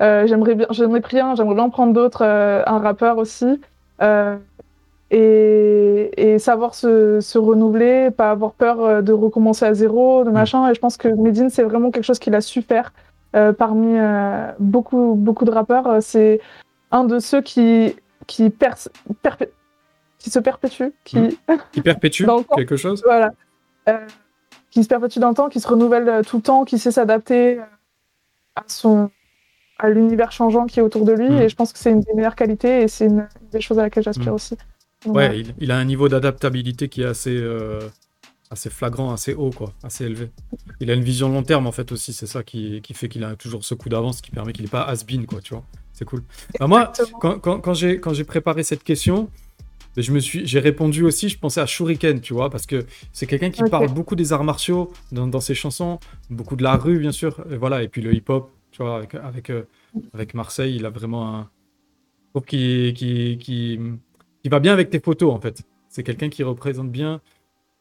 [0.00, 3.60] j'aimerais bien, j'en ai pris un, j'aimerais bien en prendre d'autres, un rappeur aussi.
[5.10, 10.30] Et, et savoir se, se renouveler, pas avoir peur euh, de recommencer à zéro, de
[10.30, 10.68] machin.
[10.70, 12.92] Et je pense que Medine, c'est vraiment quelque chose qu'il a su faire
[13.34, 15.86] euh, parmi euh, beaucoup, beaucoup de rappeurs.
[15.86, 16.40] Euh, C'est
[16.90, 18.52] un de ceux qui, qui,
[20.18, 21.30] qui se perpétue, qui, Mm.
[21.72, 23.30] Qui perpétue quelque chose voilà,
[23.88, 24.06] Euh,
[24.70, 26.90] qui se perpétue dans le temps, qui se renouvelle euh, tout le temps, qui sait
[26.90, 27.60] s'adapter
[28.56, 29.10] à son
[29.80, 31.30] à l'univers changeant qui est autour de lui.
[31.30, 31.38] Mm.
[31.38, 33.78] Et je pense que c'est une des meilleures qualités et c'est une, une des choses
[33.78, 34.34] à laquelle j'aspire Mm.
[34.34, 34.56] aussi.
[35.06, 37.80] Ouais, il, il a un niveau d'adaptabilité qui est assez, euh,
[38.50, 40.30] assez flagrant, assez haut, quoi, assez élevé.
[40.80, 42.12] Il a une vision long terme, en fait, aussi.
[42.12, 44.70] C'est ça qui, qui fait qu'il a toujours ce coup d'avance qui permet qu'il n'est
[44.70, 45.64] pas has-been, quoi, tu vois.
[45.92, 46.22] C'est cool.
[46.58, 49.30] Bah, moi, quand, quand, quand j'ai préparé cette question,
[49.96, 53.26] je me suis j'ai répondu aussi, je pensais à Shuriken, tu vois, parce que c'est
[53.26, 55.98] quelqu'un qui parle beaucoup des arts martiaux dans, dans ses chansons,
[56.30, 59.14] beaucoup de la rue, bien sûr, et voilà, et puis le hip-hop, Tu vois, avec,
[59.14, 59.62] avec, euh,
[60.14, 61.50] avec Marseille, il a vraiment un.
[62.26, 63.88] Je trouve qu'il
[64.42, 65.62] qu'il va bien avec tes photos, en fait.
[65.88, 67.20] C'est quelqu'un qui représente bien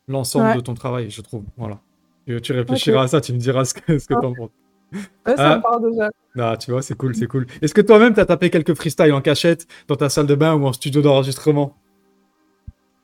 [0.08, 0.56] l'ensemble Ouais.
[0.56, 1.43] de ton travail, je trouve.
[1.58, 1.80] Voilà.
[2.26, 4.50] Tu, tu réfléchiras à ça, tu me diras ce que, ce que t'en penses.
[4.93, 5.58] Ouais, ça Ah.
[5.58, 6.10] me parle déjà.
[6.39, 7.46] Ah, tu vois, c'est cool, c'est cool.
[7.62, 10.65] Est-ce que toi-même, t'as tapé quelques freestyles en cachette dans ta salle de bain ou
[10.65, 11.76] en studio d'enregistrement?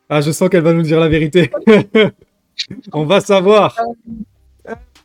[0.09, 1.51] Ah, je sens qu'elle va nous dire la vérité.
[2.93, 3.75] On va savoir.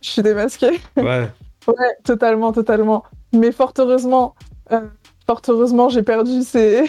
[0.00, 0.78] Je suis démasquée.
[0.96, 1.28] Ouais.
[1.66, 3.04] Ouais, totalement, totalement.
[3.32, 4.34] Mais fort heureusement,
[4.72, 4.86] euh,
[5.26, 6.84] fort heureusement, j'ai perdu ces,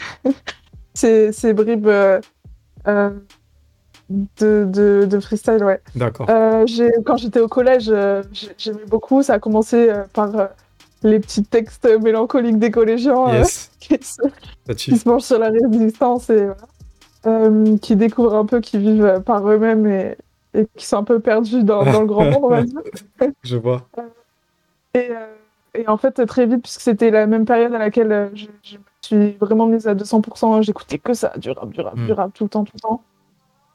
[0.94, 2.20] ces, ces bribes euh,
[2.88, 3.10] euh,
[4.10, 5.82] de, de, de freestyle, ouais.
[5.96, 6.28] D'accord.
[6.30, 6.66] Euh,
[7.06, 7.92] quand j'étais au collège,
[8.32, 9.22] j'ai- j'aimais beaucoup.
[9.24, 10.50] Ça a commencé par
[11.04, 13.70] les petits textes mélancoliques des collégiens Yes.
[13.80, 14.22] qui, se,
[14.74, 17.78] qui se penchent sur la résistance et voilà.
[17.82, 20.16] Qui découvrent un peu, qui vivent par eux-mêmes et,
[20.54, 22.80] et qui sont un peu perdus dans, dans le grand monde, on va dire.
[23.44, 23.88] Je vois.
[24.96, 25.28] Et, euh,
[25.76, 28.78] et en fait, très vite, puisque c'était la même période à laquelle je, je
[29.16, 32.06] suis vraiment mise à 200%, j'écoutais que ça, du rap, du rap, Mm.
[32.06, 33.04] du rap, tout le temps, tout le temps.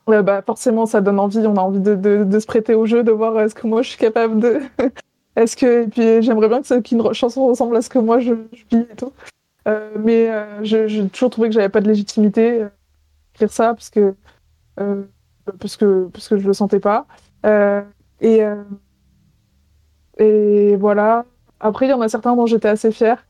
[0.07, 3.03] Bah, forcément, ça donne envie, on a envie de, de, de se prêter au jeu,
[3.03, 4.61] de voir euh, est-ce que moi je suis capable de.
[5.37, 5.85] est-ce que.
[5.85, 8.83] Et puis j'aimerais bien que qu'une chanson ressemble à ce que moi je, je vis
[8.91, 9.13] et tout.
[9.69, 12.71] Euh, mais euh, j'ai toujours trouvé que j'avais pas de légitimité euh, à
[13.35, 14.15] écrire ça, parce que,
[14.81, 15.05] euh,
[15.61, 17.07] parce que, parce que je le sentais pas.
[17.47, 17.83] Euh,
[18.21, 18.45] et.
[18.45, 18.63] euh,
[20.19, 21.25] et voilà.
[21.61, 23.25] Après, il y en a certains dont j'étais assez fière.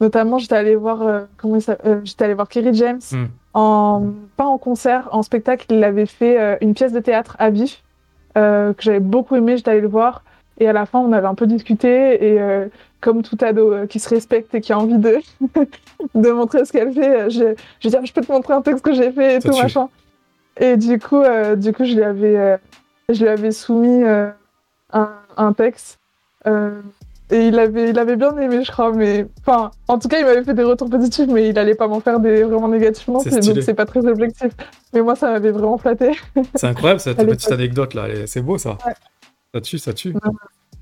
[0.00, 3.26] Notamment, j'étais allée voir, euh, comment Euh, j'étais allée voir Kerry James Hmm.
[3.52, 4.02] en
[4.36, 5.66] pas en concert, en spectacle.
[5.70, 7.82] Il avait fait euh, une pièce de théâtre à vif
[8.38, 9.56] euh, que j'avais beaucoup aimé.
[9.58, 10.22] J'étais allée le voir
[10.58, 12.38] et à la fin, on avait un peu discuté et
[13.00, 15.18] comme tout ado qui se respecte et qui a envie de
[16.14, 18.84] de montrer ce qu'elle fait, je je dit Ah, je peux te montrer un texte
[18.84, 19.88] que j'ai fait et Ça tout machin.
[20.58, 21.22] Et du coup,
[21.56, 22.58] du coup, je lui avais
[23.08, 24.34] je lui avais soumis un,
[25.36, 25.98] un texte.
[27.30, 30.24] Et il avait, il avait bien aimé, je crois, mais enfin, en tout cas, il
[30.24, 33.22] m'avait fait des retours positifs, mais il allait pas m'en faire des vraiment négatifs non
[33.22, 34.52] plus, donc c'est pas très objectif.
[34.92, 36.10] Mais moi, ça m'avait vraiment flatté.
[36.56, 38.08] C'est incroyable cette petite anecdote là.
[38.26, 38.78] C'est beau ça.
[38.84, 38.94] Ouais.
[39.54, 40.12] Ça tue, ça tue.
[40.12, 40.20] Ouais.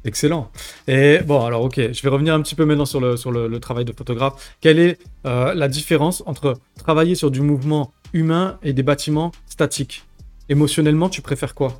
[0.04, 0.50] Excellent.
[0.86, 3.48] Et bon, alors ok, je vais revenir un petit peu maintenant sur le, sur le,
[3.48, 4.56] le travail de photographe.
[4.60, 10.06] Quelle est euh, la différence entre travailler sur du mouvement humain et des bâtiments statiques?
[10.48, 11.78] Émotionnellement, tu préfères quoi?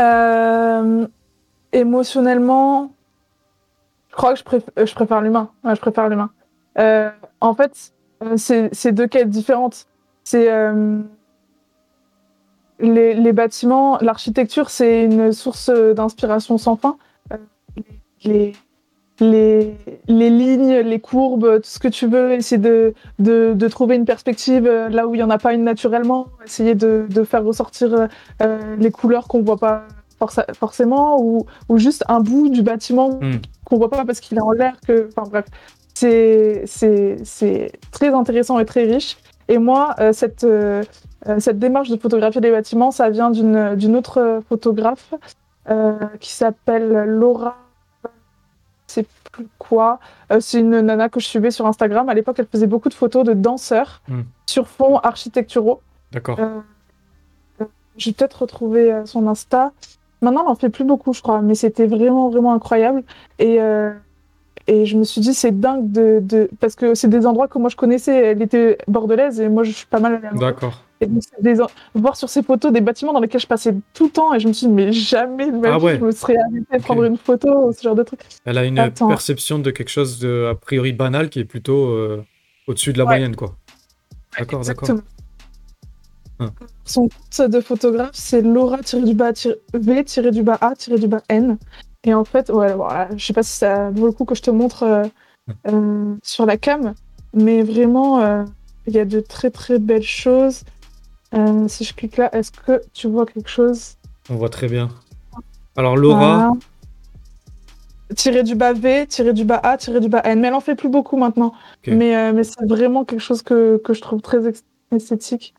[0.00, 1.06] Euh,
[1.72, 2.92] émotionnellement,
[4.10, 5.50] je crois que je, préf- euh, préfère l'humain.
[5.64, 6.30] Je préfère l'humain.
[6.78, 7.92] Euh, en fait,
[8.22, 9.86] euh, c'est deux quêtes différentes.
[10.24, 10.48] C'est
[12.80, 16.96] les, bâtiments, l'architecture, c'est une source d'inspiration sans fin.
[18.24, 18.52] Les,
[20.08, 25.14] lignes, les courbes, tout ce que tu veux, essayer de, trouver une perspective là où
[25.14, 28.08] il n'y en a pas une naturellement, essayer de, faire ressortir
[28.78, 29.84] les couleurs qu'on voit pas
[30.54, 33.38] forcément, ou, ou juste un bout du bâtiment Hmm.
[33.64, 34.74] qu'on voit pas parce qu'il est en l'air.
[34.86, 35.08] Que...
[35.16, 35.46] Enfin bref,
[35.94, 39.16] c'est c'est- c'est très intéressant et très riche.
[39.48, 40.82] Et moi, euh, cette, euh,
[41.38, 45.14] cette démarche de photographier des bâtiments, ça vient d'une d'une autre photographe
[45.68, 47.56] euh, qui s'appelle Laura.
[48.86, 50.00] C'est plus quoi.
[50.40, 52.08] C'est une nana que je suivais sur Instagram.
[52.08, 54.22] À l'époque, elle faisait beaucoup de photos de danseurs Hmm.
[54.46, 55.80] sur fond architecturaux.
[56.12, 56.38] D'accord.
[56.40, 56.60] Euh,
[57.96, 59.72] J'ai peut-être retrouvé euh, son Insta.
[60.22, 63.02] Maintenant, elle en fait plus beaucoup, je crois, mais c'était vraiment, vraiment incroyable.
[63.38, 63.92] Et, euh,
[64.66, 66.50] et je me suis dit, c'est dingue de, de...
[66.60, 68.16] Parce que c'est des endroits que moi je connaissais.
[68.32, 70.34] Elle était bordelaise et moi je suis pas mal à.
[70.34, 70.84] D'accord.
[71.02, 71.54] Et donc, c'est des...
[71.94, 74.46] voir sur ces photos des bâtiments dans lesquels je passais tout le temps et je
[74.48, 75.96] me suis dit, mais jamais de ma Ah ouais.
[75.98, 76.82] je me serais arrêtée de Ok.
[76.82, 78.20] prendre une photo ce genre de truc.
[78.44, 79.08] Elle a une Attends.
[79.08, 82.22] perception de quelque chose de a priori banal qui est plutôt euh,
[82.66, 83.16] au-dessus de la Ouais.
[83.16, 83.56] moyenne, quoi.
[84.38, 84.90] D'accord, d'accord.
[86.84, 88.78] Son compte de photographe, c'est Laura-V-A-N.
[92.04, 94.40] Et en fait, ouais, voilà, je sais pas si ça vaut le coup que je
[94.42, 95.04] te montre euh,
[95.68, 96.94] euh, sur la cam,
[97.34, 98.44] mais vraiment, euh,
[98.86, 100.62] il y a de très très belles choses.
[101.68, 103.96] Si je clique là, est-ce que tu vois quelque chose?
[104.30, 104.88] On voit très bien.
[105.76, 106.52] Alors Laura, Voilà.
[108.16, 110.40] Tiré du bas V, tiré du bas A, tiré du bas N.
[110.40, 111.52] Mais elle en fait plus beaucoup maintenant.
[111.86, 114.40] Mais, mais c'est vraiment quelque chose que, que je trouve très
[114.90, 115.54] esthétique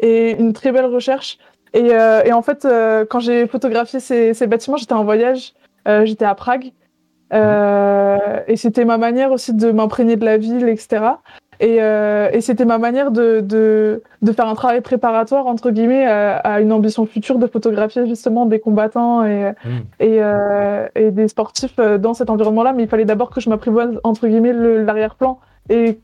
[0.00, 1.38] et une très belle recherche.
[1.72, 5.52] Et, euh, et en fait, euh, quand j'ai photographié ces, ces bâtiments, j'étais en voyage,
[5.86, 6.72] euh, j'étais à Prague.
[7.32, 11.04] Euh, et c'était ma manière aussi de m'imprégner de la ville, etc.
[11.60, 16.06] Et, euh, et c'était ma manière de, de, de faire un travail préparatoire, entre guillemets,
[16.06, 21.10] à, à une ambition future de photographier justement des combattants et, hmm, et, euh, et
[21.10, 24.82] des sportifs dans cet environnement-là, mais il fallait d'abord que je m'apprivoise entre guillemets le-
[24.84, 26.00] l'arrière-plan et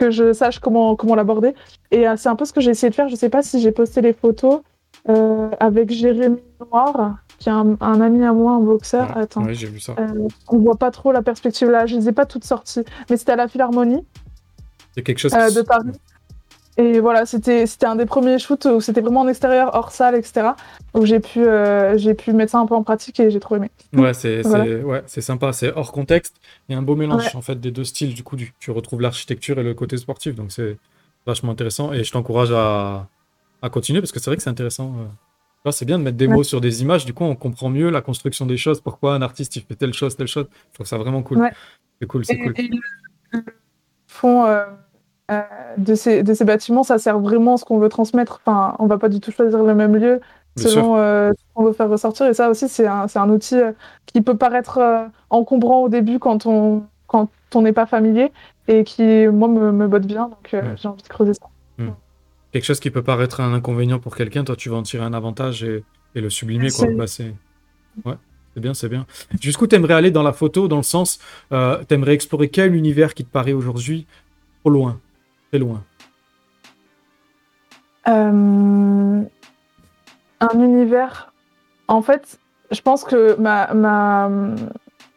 [0.00, 1.54] que je sache comment comment l'aborder.
[1.92, 3.08] Et euh, c'est un peu ce que j'ai essayé de faire.
[3.08, 4.60] Je sais pas si j'ai posté les photos.
[5.08, 9.06] euh, avec Jérémy Noir, qui est un, un ami à moi, un boxeur.
[9.16, 9.94] Ouais, Attends, ouais, j'ai vu ça.
[9.98, 13.16] euh, on voit pas trop la perspective là, je les ai pas toutes sorties, mais
[13.16, 14.04] c'était à la Philharmonie
[14.94, 15.92] C'est quelque chose euh, de Paris.
[16.80, 20.52] Et voilà, c'était un des premiers shoots où c'était vraiment en extérieur, hors salle, etc.
[20.94, 23.56] Où j'ai pu, euh, j'ai pu mettre ça un peu en pratique et j'ai trop
[23.56, 23.70] aimé.
[23.92, 24.64] Ouais, c'est Voilà.
[24.78, 26.36] ouais, sympa, c'est hors contexte.
[26.68, 27.36] Il y a un beau mélange Ouais.
[27.36, 28.14] en fait des deux styles.
[28.14, 30.78] Du coup, du- tu retrouves l'architecture et le côté sportif, donc c'est
[31.26, 31.92] vachement intéressant.
[31.92, 33.08] Et je t'encourage à,
[33.60, 34.94] à continuer parce que c'est vrai que c'est intéressant.
[35.66, 35.70] euh.
[35.72, 36.34] C'est bien de mettre des Ouais.
[36.36, 37.04] mots sur des images.
[37.04, 38.80] Du coup, on comprend mieux la construction des choses.
[38.80, 40.46] Pourquoi un artiste il fait telle chose, telle chose.
[40.70, 41.50] Je trouve ça vraiment cool.
[42.00, 42.54] C'est cool, c'est Et, cool.
[42.56, 42.78] et le,
[43.32, 43.44] le
[44.06, 44.64] fond euh,
[45.30, 45.40] euh,
[45.76, 48.40] de, ces, de ces bâtiments, ça sert vraiment à ce qu'on veut transmettre.
[48.44, 50.20] Enfin, on va pas du tout choisir le même lieu
[50.56, 52.26] selon euh, ce qu'on veut faire ressortir.
[52.26, 53.72] Et ça aussi, c'est un, c'est un outil euh,
[54.06, 58.30] qui peut paraître euh, encombrant au début quand on quand on n'est pas familier
[58.68, 60.28] et qui, moi, me, me botte bien.
[60.28, 60.62] Donc, Ouais.
[60.76, 61.48] j'ai envie de creuser ça.
[62.52, 65.12] Quelque chose qui peut paraître un inconvénient pour quelqu'un, toi, tu vas en tirer un
[65.12, 65.84] avantage et,
[66.16, 66.86] et le sublimer, quoi.
[66.86, 67.34] C'est- Bah, c'est...
[68.04, 68.14] Ouais,
[68.54, 69.06] c'est bien, c'est bien.
[69.40, 71.18] Jusqu'où t'aimerais aller dans la photo, dans le sens,
[71.52, 74.06] euh, t'aimerais explorer quel univers qui te paraît aujourd'hui
[74.62, 75.00] trop loin,
[75.50, 75.82] très loin
[78.08, 79.22] Euh,
[80.40, 81.32] un univers.
[81.86, 82.38] En fait,
[82.70, 84.30] je pense que ma, ma,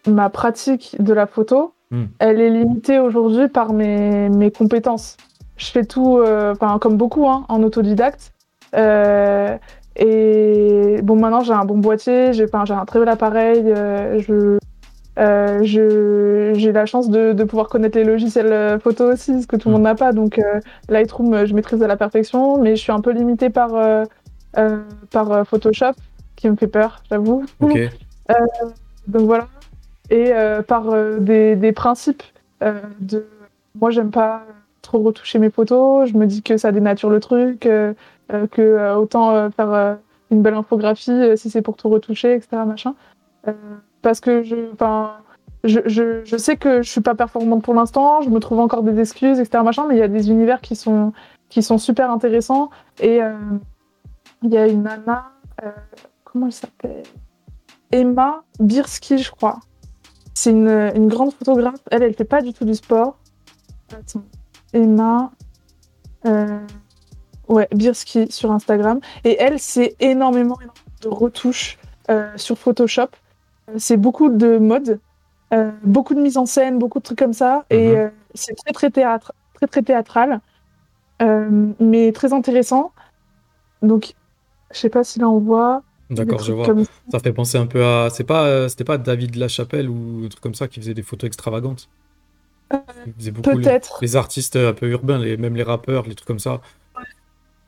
[0.08, 2.06] ma pratique de la photo, Hmm.
[2.18, 5.16] elle est limitée aujourd'hui par mes, mes compétences.
[5.58, 8.34] Je fais tout, euh, comme beaucoup, hein, en autodidacte.
[8.76, 9.56] Euh,
[9.96, 13.64] et bon, maintenant, j'ai un bon boîtier, j'ai un très bel appareil.
[13.64, 14.58] je,
[15.20, 19.56] euh, j'ai la chance de, de pouvoir connaître les logiciels euh, photo aussi, ce que
[19.56, 19.78] tout le Hmm.
[19.78, 20.12] monde n'a pas.
[20.12, 23.50] Donc, euh, Lightroom, euh, je maîtrise à la perfection, mais je suis un peu limitée
[23.50, 24.06] par, euh,
[25.12, 25.94] par Photoshop,
[26.36, 27.46] qui me fait peur, j'avoue.
[29.08, 29.48] Donc voilà.
[30.10, 30.32] Et
[30.68, 32.24] par des, des principes
[33.00, 33.26] de.
[33.80, 34.46] Moi, j'aime pas
[34.82, 36.10] trop retoucher mes photos.
[36.10, 39.98] Je me dis que ça dénature le truc, que autant faire
[40.30, 42.66] une belle infographie si c'est pour tout retoucher, etc.
[42.66, 42.94] Machin.
[44.04, 44.70] Parce que je.
[45.66, 48.84] Je, je, je sais que je suis pas performante pour l'instant, je me trouve encore
[48.84, 49.64] des excuses, etc.
[49.64, 51.14] Machin, mais il y a des univers qui sont,
[51.48, 52.70] qui sont super intéressants.
[53.00, 53.34] Et euh,
[54.42, 55.32] il y a une nana,
[55.64, 55.72] euh,
[56.26, 57.04] comment elle s'appelle?
[57.94, 59.60] Emma Birsky, je crois.
[60.34, 61.80] C'est une, une grande photographe.
[61.92, 63.18] Elle, elle fait pas du tout du sport.
[64.74, 65.32] Emma.
[66.26, 66.60] euh,
[67.48, 69.00] Ouais, Birsky sur Instagram.
[69.24, 71.78] Et elle, c'est énormément, énormément de retouches
[72.10, 73.08] euh, sur Photoshop.
[73.78, 75.00] C'est beaucoup de mode,
[75.54, 77.66] euh, beaucoup de mise en scène, beaucoup de trucs comme ça.
[77.70, 77.96] Et Mhm.
[77.96, 80.42] euh, c'est très, très, théâtre, très, très théâtral,
[81.22, 82.94] euh, mais très intéressant.
[83.82, 84.16] Donc,
[84.74, 85.84] je sais pas si là on voit.
[86.10, 86.68] D'accord, je vois.
[86.68, 87.20] comme ça.
[87.20, 88.10] Fait penser un peu à.
[88.12, 91.28] C'est pas, c'était pas David Lachapelle ou un truc comme ça qui faisait des photos
[91.28, 91.90] extravagantes.
[93.06, 96.28] Il faisait beaucoup les, les artistes un peu urbains, les, même les rappeurs, les trucs
[96.28, 96.62] comme ça.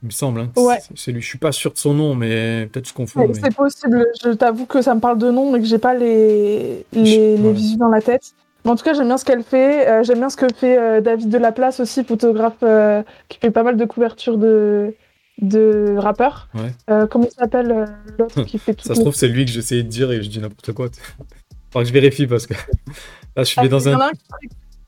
[0.04, 0.40] Il me semble.
[0.42, 0.78] Hein, Ouais.
[0.96, 1.22] c'est- lui.
[1.22, 3.22] Je suis pas sûr de son nom, mais peut-être je confonds.
[3.22, 4.06] Ouais, mais- C'est possible.
[4.24, 7.42] Je t'avoue que ça me parle de nom, mais que j'ai pas les, les, Je-
[7.72, 8.34] les dans la tête.
[8.64, 9.88] Mais en tout cas, j'aime bien ce qu'elle fait.
[9.88, 13.64] Euh, j'aime bien ce que fait euh, David Delaplace aussi, photographe euh, qui fait pas
[13.64, 14.96] mal de couvertures de,
[15.42, 16.50] de rappeurs.
[16.56, 16.72] Ouais.
[16.90, 17.86] Euh, comment il s'appelle
[18.18, 20.30] l'autre qui fait tout Ça se trouve, c'est lui que j'essayais de dire et je
[20.30, 20.88] dis n'importe quoi.
[21.72, 22.54] Faudra que je vérifie parce que
[23.36, 23.98] là, je suis Ah, dans un.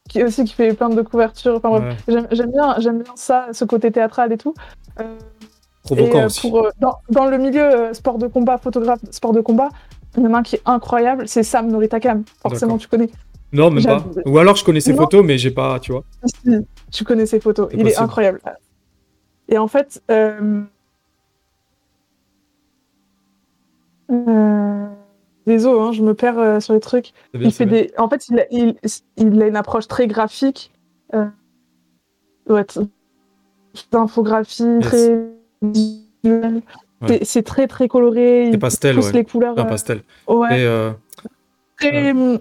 [0.07, 1.55] Qui, aussi qui fait plein de couvertures.
[1.63, 1.69] Enfin.
[1.69, 1.95] Ouais,
[2.31, 4.53] J'aime bien, j'aime bien ça, ce côté théâtral et tout.
[4.99, 5.17] Euh,
[5.83, 6.49] provoquant et, euh, aussi.
[6.49, 9.69] pour, euh, dans, dans le milieu sport de combat, photographe sport de combat,
[10.17, 12.23] il y en a un qui est incroyable, c'est Sam Noritakam.
[12.41, 13.09] Forcément, tu connais.
[13.53, 14.03] Non, même pas.
[14.25, 14.97] Ou alors je connais ses Non.
[15.03, 16.03] photos, mais j'ai pas, tu vois.
[16.25, 17.69] Si, tu connais ses photos.
[17.73, 18.41] Il est incroyable.
[19.49, 20.61] Et en fait, euh...
[24.11, 24.87] euh,
[25.47, 27.11] désolé, hein, je me perds euh, sur les trucs.
[27.33, 27.91] Bien, Il fait des.
[27.97, 28.75] En fait, il a, il,
[29.17, 30.71] il a une approche très graphique.
[31.15, 31.25] Euh...
[32.49, 32.65] Ouais,
[33.91, 35.19] d'infographie, très
[35.61, 36.61] visuelle.
[37.01, 37.19] Ouais.
[37.23, 38.49] C'est- très très coloré.
[38.51, 39.13] C'est pastel, pousse ouais.
[39.13, 39.57] les couleurs.
[39.57, 40.01] Un euh, pastel.
[40.27, 40.91] ouais, Et euh,
[41.79, 42.39] très hum,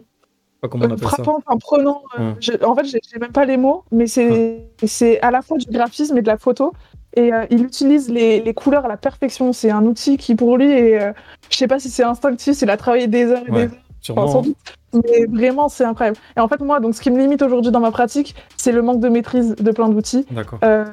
[0.62, 1.09] pas comment on appelle ça.
[1.09, 2.03] frappant, enfin prenant.
[2.19, 5.59] euh, je- en fait, j'ai même pas les mots, mais c'est c'est à la fois
[5.59, 6.73] du graphisme et de la photo.
[7.16, 9.52] Et euh, il utilise les, les couleurs à la perfection.
[9.52, 11.12] C'est un outil qui, pour lui, est, euh,
[11.50, 13.81] je sais pas si c'est instinctif, il a travaillé des heures et Ouais, des heures,
[14.02, 14.22] Sûrement.
[14.24, 15.00] enfin, hein.
[15.05, 16.18] Mais vraiment, c'est incroyable.
[16.37, 18.83] Et en fait, moi, donc, ce qui me limite aujourd'hui dans ma pratique, c'est le
[18.83, 20.26] manque de maîtrise de plein d'outils,
[20.62, 20.85] euh,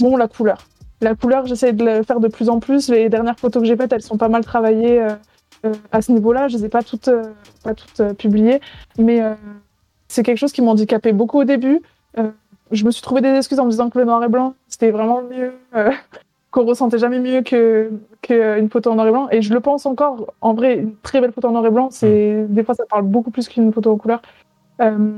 [0.00, 0.58] dont la couleur.
[1.00, 2.88] La couleur, j'essaie de le faire de plus en plus.
[2.88, 5.10] Les dernières photos que j'ai faites, elles sont pas mal travaillées euh,
[5.66, 6.48] euh, à ce niveau-là.
[6.48, 7.10] Je les ai pas toutes,
[7.64, 8.60] pas toutes publiées,
[8.98, 9.20] mais
[10.08, 11.80] c'est quelque chose qui m'handicapait beaucoup au début.
[12.72, 14.90] Je me suis trouvé des excuses en me disant que le noir et blanc, c'était
[14.90, 15.92] vraiment mieux, euh,
[16.50, 17.92] qu'on ressentait jamais mieux que
[18.22, 19.28] qu'une photo en noir et blanc.
[19.30, 20.32] Et je le pense encore.
[20.40, 23.04] En vrai, une très belle photo en noir et blanc, c'est des fois ça parle
[23.04, 24.22] beaucoup plus qu'une photo en couleur.
[24.80, 25.12] Euh,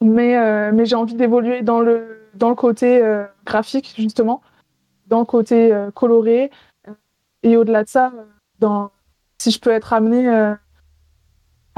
[0.00, 3.02] mais euh, mais j'ai envie d'évoluer dans le dans le côté
[3.46, 4.42] graphique justement,
[5.08, 6.50] dans le côté coloré.
[7.42, 8.12] Et au-delà de ça,
[8.58, 8.90] dans,
[9.38, 10.28] si je peux être amenée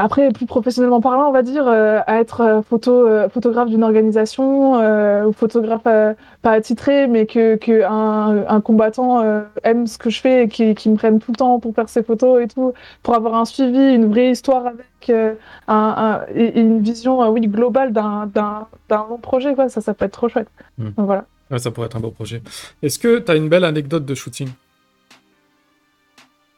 [0.03, 3.85] après, plus professionnellement parlant, on va dire, euh, à être euh, photo, euh, photographe d'une
[3.85, 4.81] organisation
[5.27, 9.23] ou photographe pas attitré, mais que, que un, un combattant
[9.63, 11.89] aime ce que je fais et qui, qui, me prenne tout le temps pour faire
[11.89, 12.73] ses photos et tout,
[13.03, 15.37] pour avoir un suivi, une vraie histoire avec un,
[15.69, 19.55] un, et une vision oui, globale d'un long projet.
[19.55, 19.69] Quoi.
[19.69, 20.49] Ça, ça peut être trop chouette.
[20.79, 20.91] Mmh.
[20.97, 21.27] Donc, voilà.
[21.51, 22.43] Ouais, ça pourrait être un beau projet.
[22.83, 24.49] Est-ce que tu as une belle anecdote de shooting?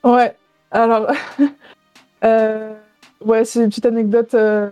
[0.04, 0.36] Ouais,
[0.70, 1.08] alors.
[3.24, 4.34] Ouais, c'est une petite anecdote.
[4.34, 4.70] Euh...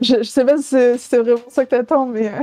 [0.00, 2.40] Je, je, sais pas si c'est vraiment ça que t'attends, mais euh,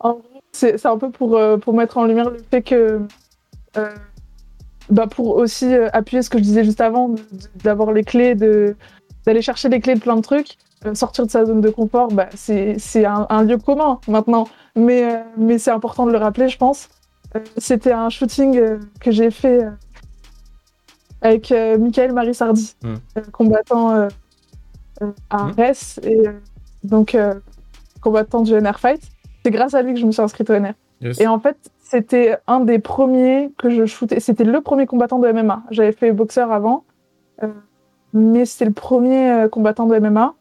[0.00, 3.00] en vrai, c'est un peu pour, euh, pour mettre en lumière le fait que.
[4.90, 7.14] Bah pour aussi appuyer ce que je disais juste avant,
[7.62, 10.58] d'avoir les clés, d'aller chercher les clés de plein de trucs,
[10.92, 14.48] sortir de sa zone de confort, bah, c'est un, un, lieu commun maintenant.
[14.74, 16.90] Mais, mais c'est important de le rappeler, je pense.
[17.56, 18.60] C'était un shooting
[19.00, 19.66] que j'ai fait
[21.22, 23.20] avec Michael Marie Sardi, mmh.
[23.32, 24.08] combattant
[25.30, 25.54] à Mmh.
[25.56, 26.32] Metz et euh,
[26.84, 27.34] donc euh,
[28.00, 29.02] combattant du NR Fight.
[29.44, 30.74] C'est grâce à lui que je me suis inscrite au NR.
[31.00, 31.20] Yes.
[31.20, 31.56] Et en fait,
[31.92, 34.20] c'était un des premiers que je shootais.
[34.20, 35.64] C'était le premier combattant de MMA.
[35.70, 36.84] J'avais fait boxeur avant,
[37.42, 37.48] euh,
[38.12, 40.34] mais c'était le premier euh, combattant de MMA.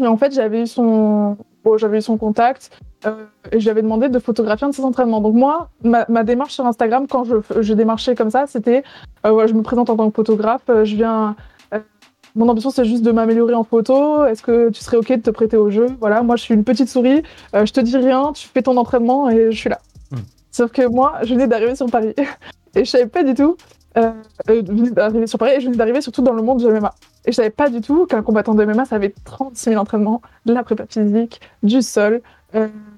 [0.00, 2.70] Et en fait, j'avais eu son, bon, j'avais eu son contact
[3.04, 5.20] euh, et j'avais demandé de photographier un de ses entraînements.
[5.20, 8.84] Donc moi, ma, ma démarche sur Instagram, quand je, je démarchais comme ça, c'était,
[9.24, 11.34] ouais, je me présente en tant que photographe, je viens
[12.36, 14.24] mon ambition, c'est juste de m'améliorer en photo.
[14.24, 15.86] Est-ce que tu serais OK de te prêter au jeu?
[15.98, 17.22] Voilà, moi, je suis une petite souris.
[17.54, 19.80] Euh, je te dis rien, tu fais ton entraînement et je suis là.
[20.12, 20.16] Mm.
[20.50, 22.14] Sauf que moi, je venais d'arriver sur Paris.
[22.74, 23.56] et je savais pas du tout.
[23.96, 24.12] Euh,
[24.48, 26.66] euh, je venais d'arriver sur Paris et je venais d'arriver surtout dans le monde du
[26.66, 26.94] MMA.
[27.26, 30.22] Et je savais pas du tout qu'un combattant de MMA, ça avait 36 000 entraînements,
[30.46, 32.22] de la prépa physique, du sol,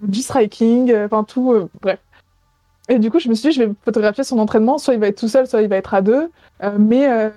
[0.02, 1.98] du striking, enfin tout, bref.
[2.88, 4.78] Et du coup, je me suis dit, je vais photographier son entraînement.
[4.78, 6.30] Soit il va être tout seul, soit il va être à deux.
[6.78, 7.32] Mais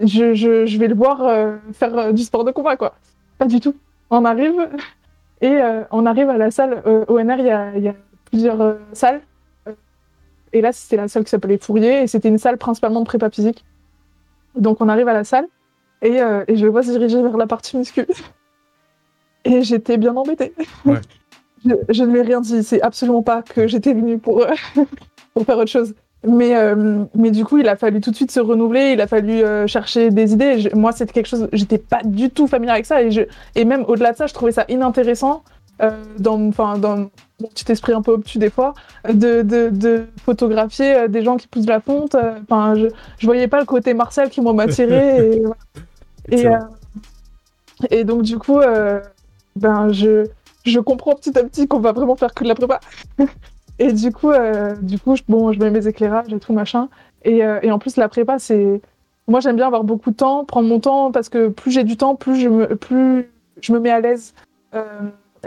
[0.00, 2.94] je, je, je, vais le voir euh, faire euh, du sport de combat, quoi.
[3.38, 3.74] Pas du tout.
[4.10, 4.68] On arrive
[5.40, 6.82] et euh, on arrive à la salle.
[7.08, 7.94] ONR, il y a, y a,
[8.24, 9.20] plusieurs salles.
[10.52, 13.30] Et là, c'était la salle qui s'appelait Fourier et c'était une salle principalement de prépa
[13.30, 13.64] physique.
[14.56, 15.46] Donc, on arrive à la salle
[16.02, 16.16] et,
[16.48, 18.06] et je le vois se diriger vers la partie muscu.
[19.46, 20.52] Et j'étais bien embêtée.
[20.84, 21.00] Ouais.
[21.64, 22.62] je, je, ne lui ai rien dit.
[22.62, 24.44] C'est absolument pas que j'étais venue pour,
[25.32, 25.94] pour faire autre chose.
[26.22, 29.06] Mais, euh, mais du coup, il a fallu tout de suite se renouveler, il a
[29.06, 30.60] fallu euh, chercher des idées.
[30.60, 33.02] Je, moi, c'était quelque chose, j'étais pas du tout familière avec ça.
[33.02, 33.22] Et, je,
[33.54, 35.42] et même au-delà de ça, je trouvais ça inintéressant,
[35.82, 36.36] euh, dans,
[36.76, 36.96] dans
[37.40, 38.74] mon petit esprit un peu obtus des fois,
[39.08, 42.14] de, de, de photographier des gens qui poussent de la fonte.
[42.14, 45.40] Enfin, je, je voyais pas le côté martial qui m'attirait.
[46.30, 46.46] et, et,
[47.90, 48.60] et, donc, du coup,
[49.56, 50.26] ben, je,
[50.66, 52.80] je comprends petit à petit qu'on va vraiment faire que de la prépa.
[53.80, 56.88] Et du coup, euh, du coup, je, bon, je mets mes éclairages et tout machin.
[57.24, 58.80] Et, euh, et en plus, la prépa, c'est,
[59.26, 61.96] moi, j'aime bien avoir beaucoup de temps, prendre mon temps, parce que plus j'ai du
[61.96, 63.30] temps, plus je me, plus
[63.62, 64.34] je me mets à l'aise.
[64.74, 64.84] Euh,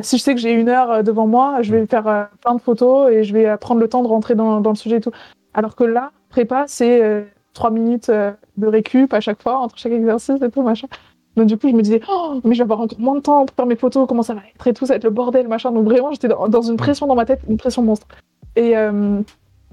[0.02, 2.62] si je sais que j'ai une heure devant moi, je vais faire euh, plein de
[2.62, 5.12] photos et je vais prendre le temps de rentrer dans, dans le sujet et tout.
[5.54, 7.24] Alors que là, prépa, c'est euh,
[7.54, 10.88] trois minutes de récup à chaque fois entre chaque exercice et tout machin.
[11.36, 13.46] Donc du coup, je me disais, oh, mais je vais avoir encore moins de temps
[13.46, 15.48] pour faire mes photos, comment ça va être et tout, ça va être le bordel,
[15.48, 15.72] machin.
[15.72, 18.08] Donc vraiment, j'étais dans, une pression dans ma tête, une pression monstre.
[18.56, 19.22] Et, euh,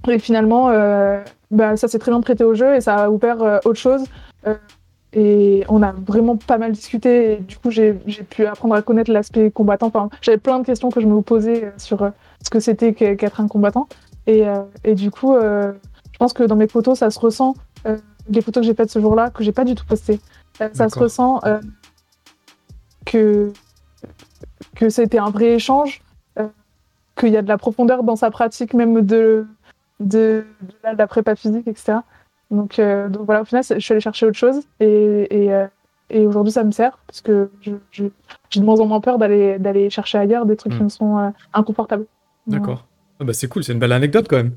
[0.08, 3.42] et finalement, euh, bah, ça s'est très bien prêté au jeu et ça a ouvert
[3.42, 4.04] euh, autre chose.
[5.12, 7.32] et on a vraiment pas mal discuté.
[7.32, 9.88] Et du coup, j'ai pu apprendre à connaître l'aspect combattant.
[9.88, 12.10] Enfin, j'avais plein de questions que je me posais sur
[12.42, 13.86] ce que c'était qu'être un combattant.
[14.26, 14.44] Et,
[14.84, 17.54] et du coup, je pense que dans mes photos, ça se ressent.
[18.30, 20.20] les photos que j'ai faites ce jour-là, que j'ai pas du tout postées
[20.54, 21.60] ça se ressent euh,
[23.06, 23.52] que
[24.76, 26.02] que c'était un vrai échange,
[26.38, 26.48] euh,
[27.16, 29.46] qu'il y a de la profondeur dans sa pratique même de
[30.00, 31.98] de, de, la, prépa physique, etc.
[32.50, 35.66] Donc, euh, donc voilà, au final, je suis allée chercher autre chose et, et,
[36.08, 38.10] et aujourd'hui, ça me sert parce que j'ai
[38.54, 40.78] de moins en moins peur d'aller chercher ailleurs des trucs mmh.
[40.78, 42.06] qui me sont inconfortables.
[42.46, 42.86] D'accord.
[43.20, 44.54] Ah bah c'est cool, c'est une belle anecdote quand même.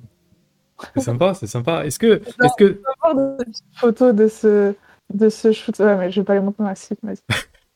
[0.96, 1.86] C'est sympa, c'est sympa.
[1.86, 2.80] Est-ce que, est-ce que,
[3.38, 4.74] des photos de ce
[5.14, 5.78] de ce shoot.
[5.80, 7.00] Ouais, mais je vais pas les montrer ma site.
[7.04, 7.18] Vas-y,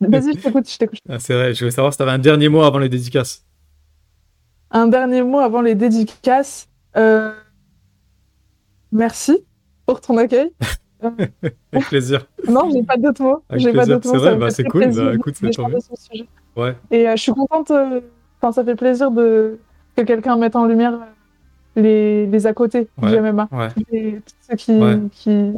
[0.00, 0.98] vas je t'écoute, je t'écoute.
[1.08, 3.44] Ah, c'est vrai, je voulais savoir si tu avais un dernier mot avant les dédicaces.
[4.70, 6.68] Un dernier mot avant les dédicaces.
[6.96, 7.32] Euh...
[8.92, 9.44] Merci
[9.86, 10.52] pour ton accueil.
[11.72, 12.26] Avec plaisir.
[12.48, 13.42] Non, j'ai pas d'autres mots.
[13.52, 14.14] J'ai pas d'autres mots.
[14.14, 14.90] C'est vrai, bah, c'est cool.
[14.90, 15.50] Bah, écoute, c'est.
[16.56, 16.74] Ouais.
[16.90, 17.70] Et euh, je suis contente.
[17.70, 18.52] Enfin, euh...
[18.52, 19.58] ça fait plaisir de
[19.96, 20.98] que quelqu'un mette en lumière
[21.76, 23.10] les, les à côté ouais.
[23.10, 23.48] du MMA.
[23.52, 23.68] Ouais.
[24.48, 24.80] Ceux qui,
[25.12, 25.52] qui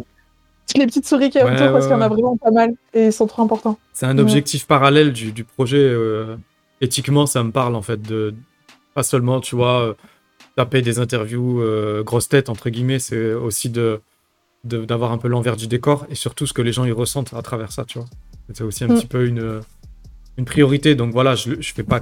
[0.78, 2.50] les petites souris qu'il y a autour ouais, parce qu'il y en a vraiment pas
[2.50, 3.78] mal et ils sont trop importants.
[3.92, 5.78] C'est un objectif parallèle du, du projet.
[5.78, 6.36] Euh,
[6.80, 8.34] éthiquement, ça me parle en fait de
[8.94, 9.94] pas seulement, tu vois, euh,
[10.56, 14.00] taper des interviews euh, grosses têtes entre guillemets, c'est aussi de
[14.64, 17.40] d'avoir un peu l'envers du décor et surtout ce que les gens y ressentent à
[17.40, 18.08] travers ça, tu vois.
[18.52, 18.94] C'est aussi un Mm.
[18.96, 19.60] petit peu une,
[20.36, 20.94] une priorité.
[20.94, 22.00] Donc voilà, je, je fais pas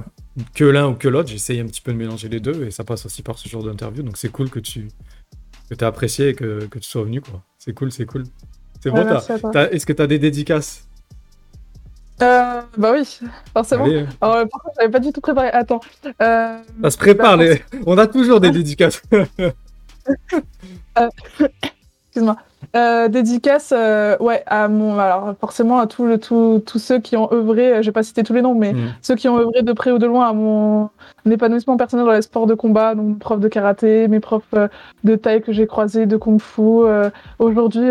[0.55, 2.83] que l'un ou que l'autre, j'essaye un petit peu de mélanger les deux et ça
[2.83, 4.03] passe aussi par ce genre d'interview.
[4.03, 4.89] Donc c'est cool que tu
[5.69, 7.43] que aies apprécié et que, que tu sois venu, quoi.
[7.59, 8.23] C'est cool, c'est cool.
[8.81, 10.85] C'est Ouais, bon, t'as- est-ce que tu as des dédicaces?
[12.21, 13.19] Euh, bah oui,
[13.53, 13.85] forcément.
[13.85, 15.49] Allez, Alors, euh, par contre, j'avais pas du tout préparé.
[15.49, 15.79] Attends.
[16.21, 17.61] Euh, ça se prépare, bah, les...
[17.85, 19.01] on a toujours des dédicaces.
[22.07, 22.37] Excuse-moi.
[22.75, 27.15] Euh, dédicace, euh, ouais, à mon, alors forcément à tous le, tout- tous ceux qui
[27.17, 28.77] ont œuvré, euh, je vais pas citer tous les noms, mais Mm.
[29.01, 30.89] ceux qui ont œuvré de près ou de loin à mon
[31.29, 34.67] épanouissement personnel dans les sports de combat, donc mes profs de karaté, mes profs euh,
[35.03, 36.61] de taille que j'ai croisés, de kung-fu.
[36.61, 37.89] euh, Aujourd'hui,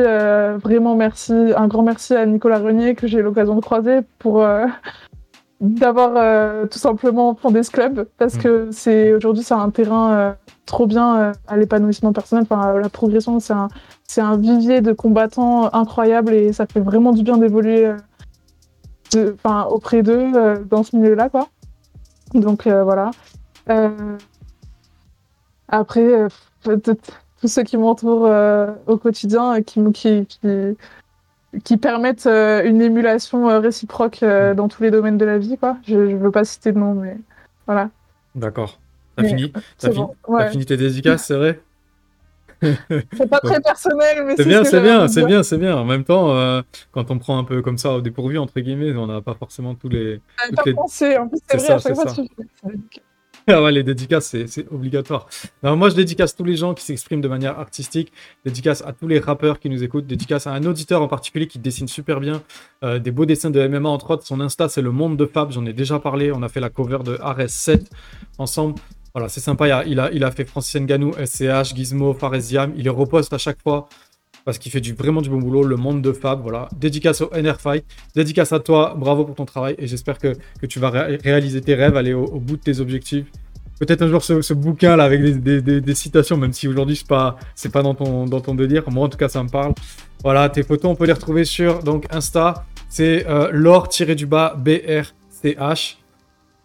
[0.62, 4.44] vraiment merci, un grand merci à Nicolas Renier que j'ai eu l'occasion de croiser pour
[5.60, 8.38] d'avoir tout simplement fondé ce club, parce Mm.
[8.42, 13.40] que c'est aujourd'hui c'est un terrain trop bien à l'épanouissement personnel, enfin à la progression,
[13.40, 13.68] c'est un
[14.08, 17.96] c'est un vivier de combattants incroyable et ça fait vraiment du bien d'évoluer euh,
[19.12, 19.36] de-
[19.70, 21.48] auprès d'eux euh, dans ce milieu-là, quoi.
[22.34, 23.10] Donc euh, voilà.
[23.68, 24.16] Euh,
[25.68, 26.26] Après,
[26.64, 28.28] tous ceux qui m'entourent
[28.86, 30.48] au quotidien et qui, qui, qui,
[31.62, 35.76] qui permettent une émulation réciproque euh, dans tous les domaines de la vie, quoi.
[35.86, 37.18] Je ne veux pas citer de nom, mais
[37.66, 37.90] voilà.
[38.34, 38.80] D'accord.
[39.16, 39.52] T'as fini,
[39.90, 40.14] bon.
[40.50, 41.60] fini tes dédicaces, c'est vrai?
[42.60, 45.76] C'est pas très personnel, mais C'est bien, c'est bien, c'est bien, c'est bien.
[45.76, 48.92] En même temps, euh, quand on prend un peu comme ça au dépourvu, entre guillemets,
[48.94, 50.20] on n'a pas forcément tous les.
[50.56, 51.16] Pas les- pensé.
[51.16, 52.22] En plus, c'est vrai, à ça, chaque fois, ça.
[52.22, 53.00] tu
[53.50, 55.26] Ah ouais, les dédicaces, c'est obligatoire.
[55.62, 58.12] Moi, je dédicace tous les gens qui s'expriment de manière artistique,
[58.44, 61.58] dédicace à tous les rappeurs qui nous écoutent, dédicace à un auditeur en particulier qui
[61.58, 62.42] dessine super bien,
[62.84, 64.26] euh, des beaux dessins de MMA entre autres.
[64.26, 66.30] Son Insta, c'est le monde de Fab, j'en ai déjà parlé.
[66.30, 67.86] On a fait la cover de RS7
[68.36, 68.74] ensemble.
[69.18, 69.84] Voilà, c'est sympa.
[69.84, 72.72] Il a, fait Francis Nganou, SCH, Gizmo, Faresiam.
[72.76, 73.88] Il les reposte à chaque fois
[74.44, 75.64] parce qu'il fait du, vraiment du bon boulot.
[75.64, 76.68] Le monde de Fab, voilà.
[76.76, 77.84] Dédicace au NR Fight.
[78.14, 78.94] Dédicace à toi.
[78.96, 80.34] Bravo pour ton travail et j'espère que,
[80.68, 83.26] tu vas ré- réaliser tes rêves, aller au, bout de tes objectifs.
[83.80, 87.38] Peut-être un jour ce, bouquin là avec des, citations, même si aujourd'hui c'est pas
[87.72, 88.88] pas dans ton délire.
[88.88, 89.74] Moi en tout cas ça me parle.
[90.22, 95.98] Voilà, tes photos on peut les retrouver sur donc Insta, c'est euh, l'or-du-bas BRCH.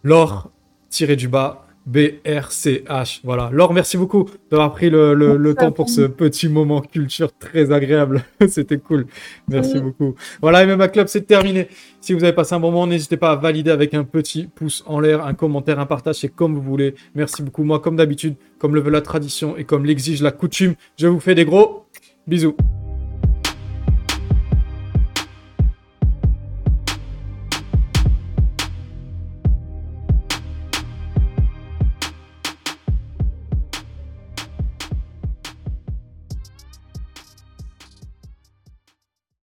[0.04, 3.20] L'or-du-bas BRCH.
[3.24, 3.50] Voilà.
[3.52, 7.72] Laure, merci beaucoup d'avoir pris le, le- le temps pour ce petit moment culture très
[7.72, 8.24] agréable.
[8.48, 9.06] C'était cool.
[9.48, 9.80] Merci Oui.
[9.82, 10.14] beaucoup.
[10.40, 11.68] Voilà, MMA Club, c'est terminé.
[12.00, 14.82] Si vous avez passé un bon moment, n'hésitez pas à valider avec un petit pouce
[14.86, 16.94] en l'air, un commentaire, un partage, c'est comme vous voulez.
[17.14, 17.64] Merci beaucoup.
[17.64, 21.20] Moi, comme d'habitude, comme le veut la tradition et comme l'exige la coutume, je vous
[21.20, 21.84] fais des gros
[22.26, 22.56] bisous.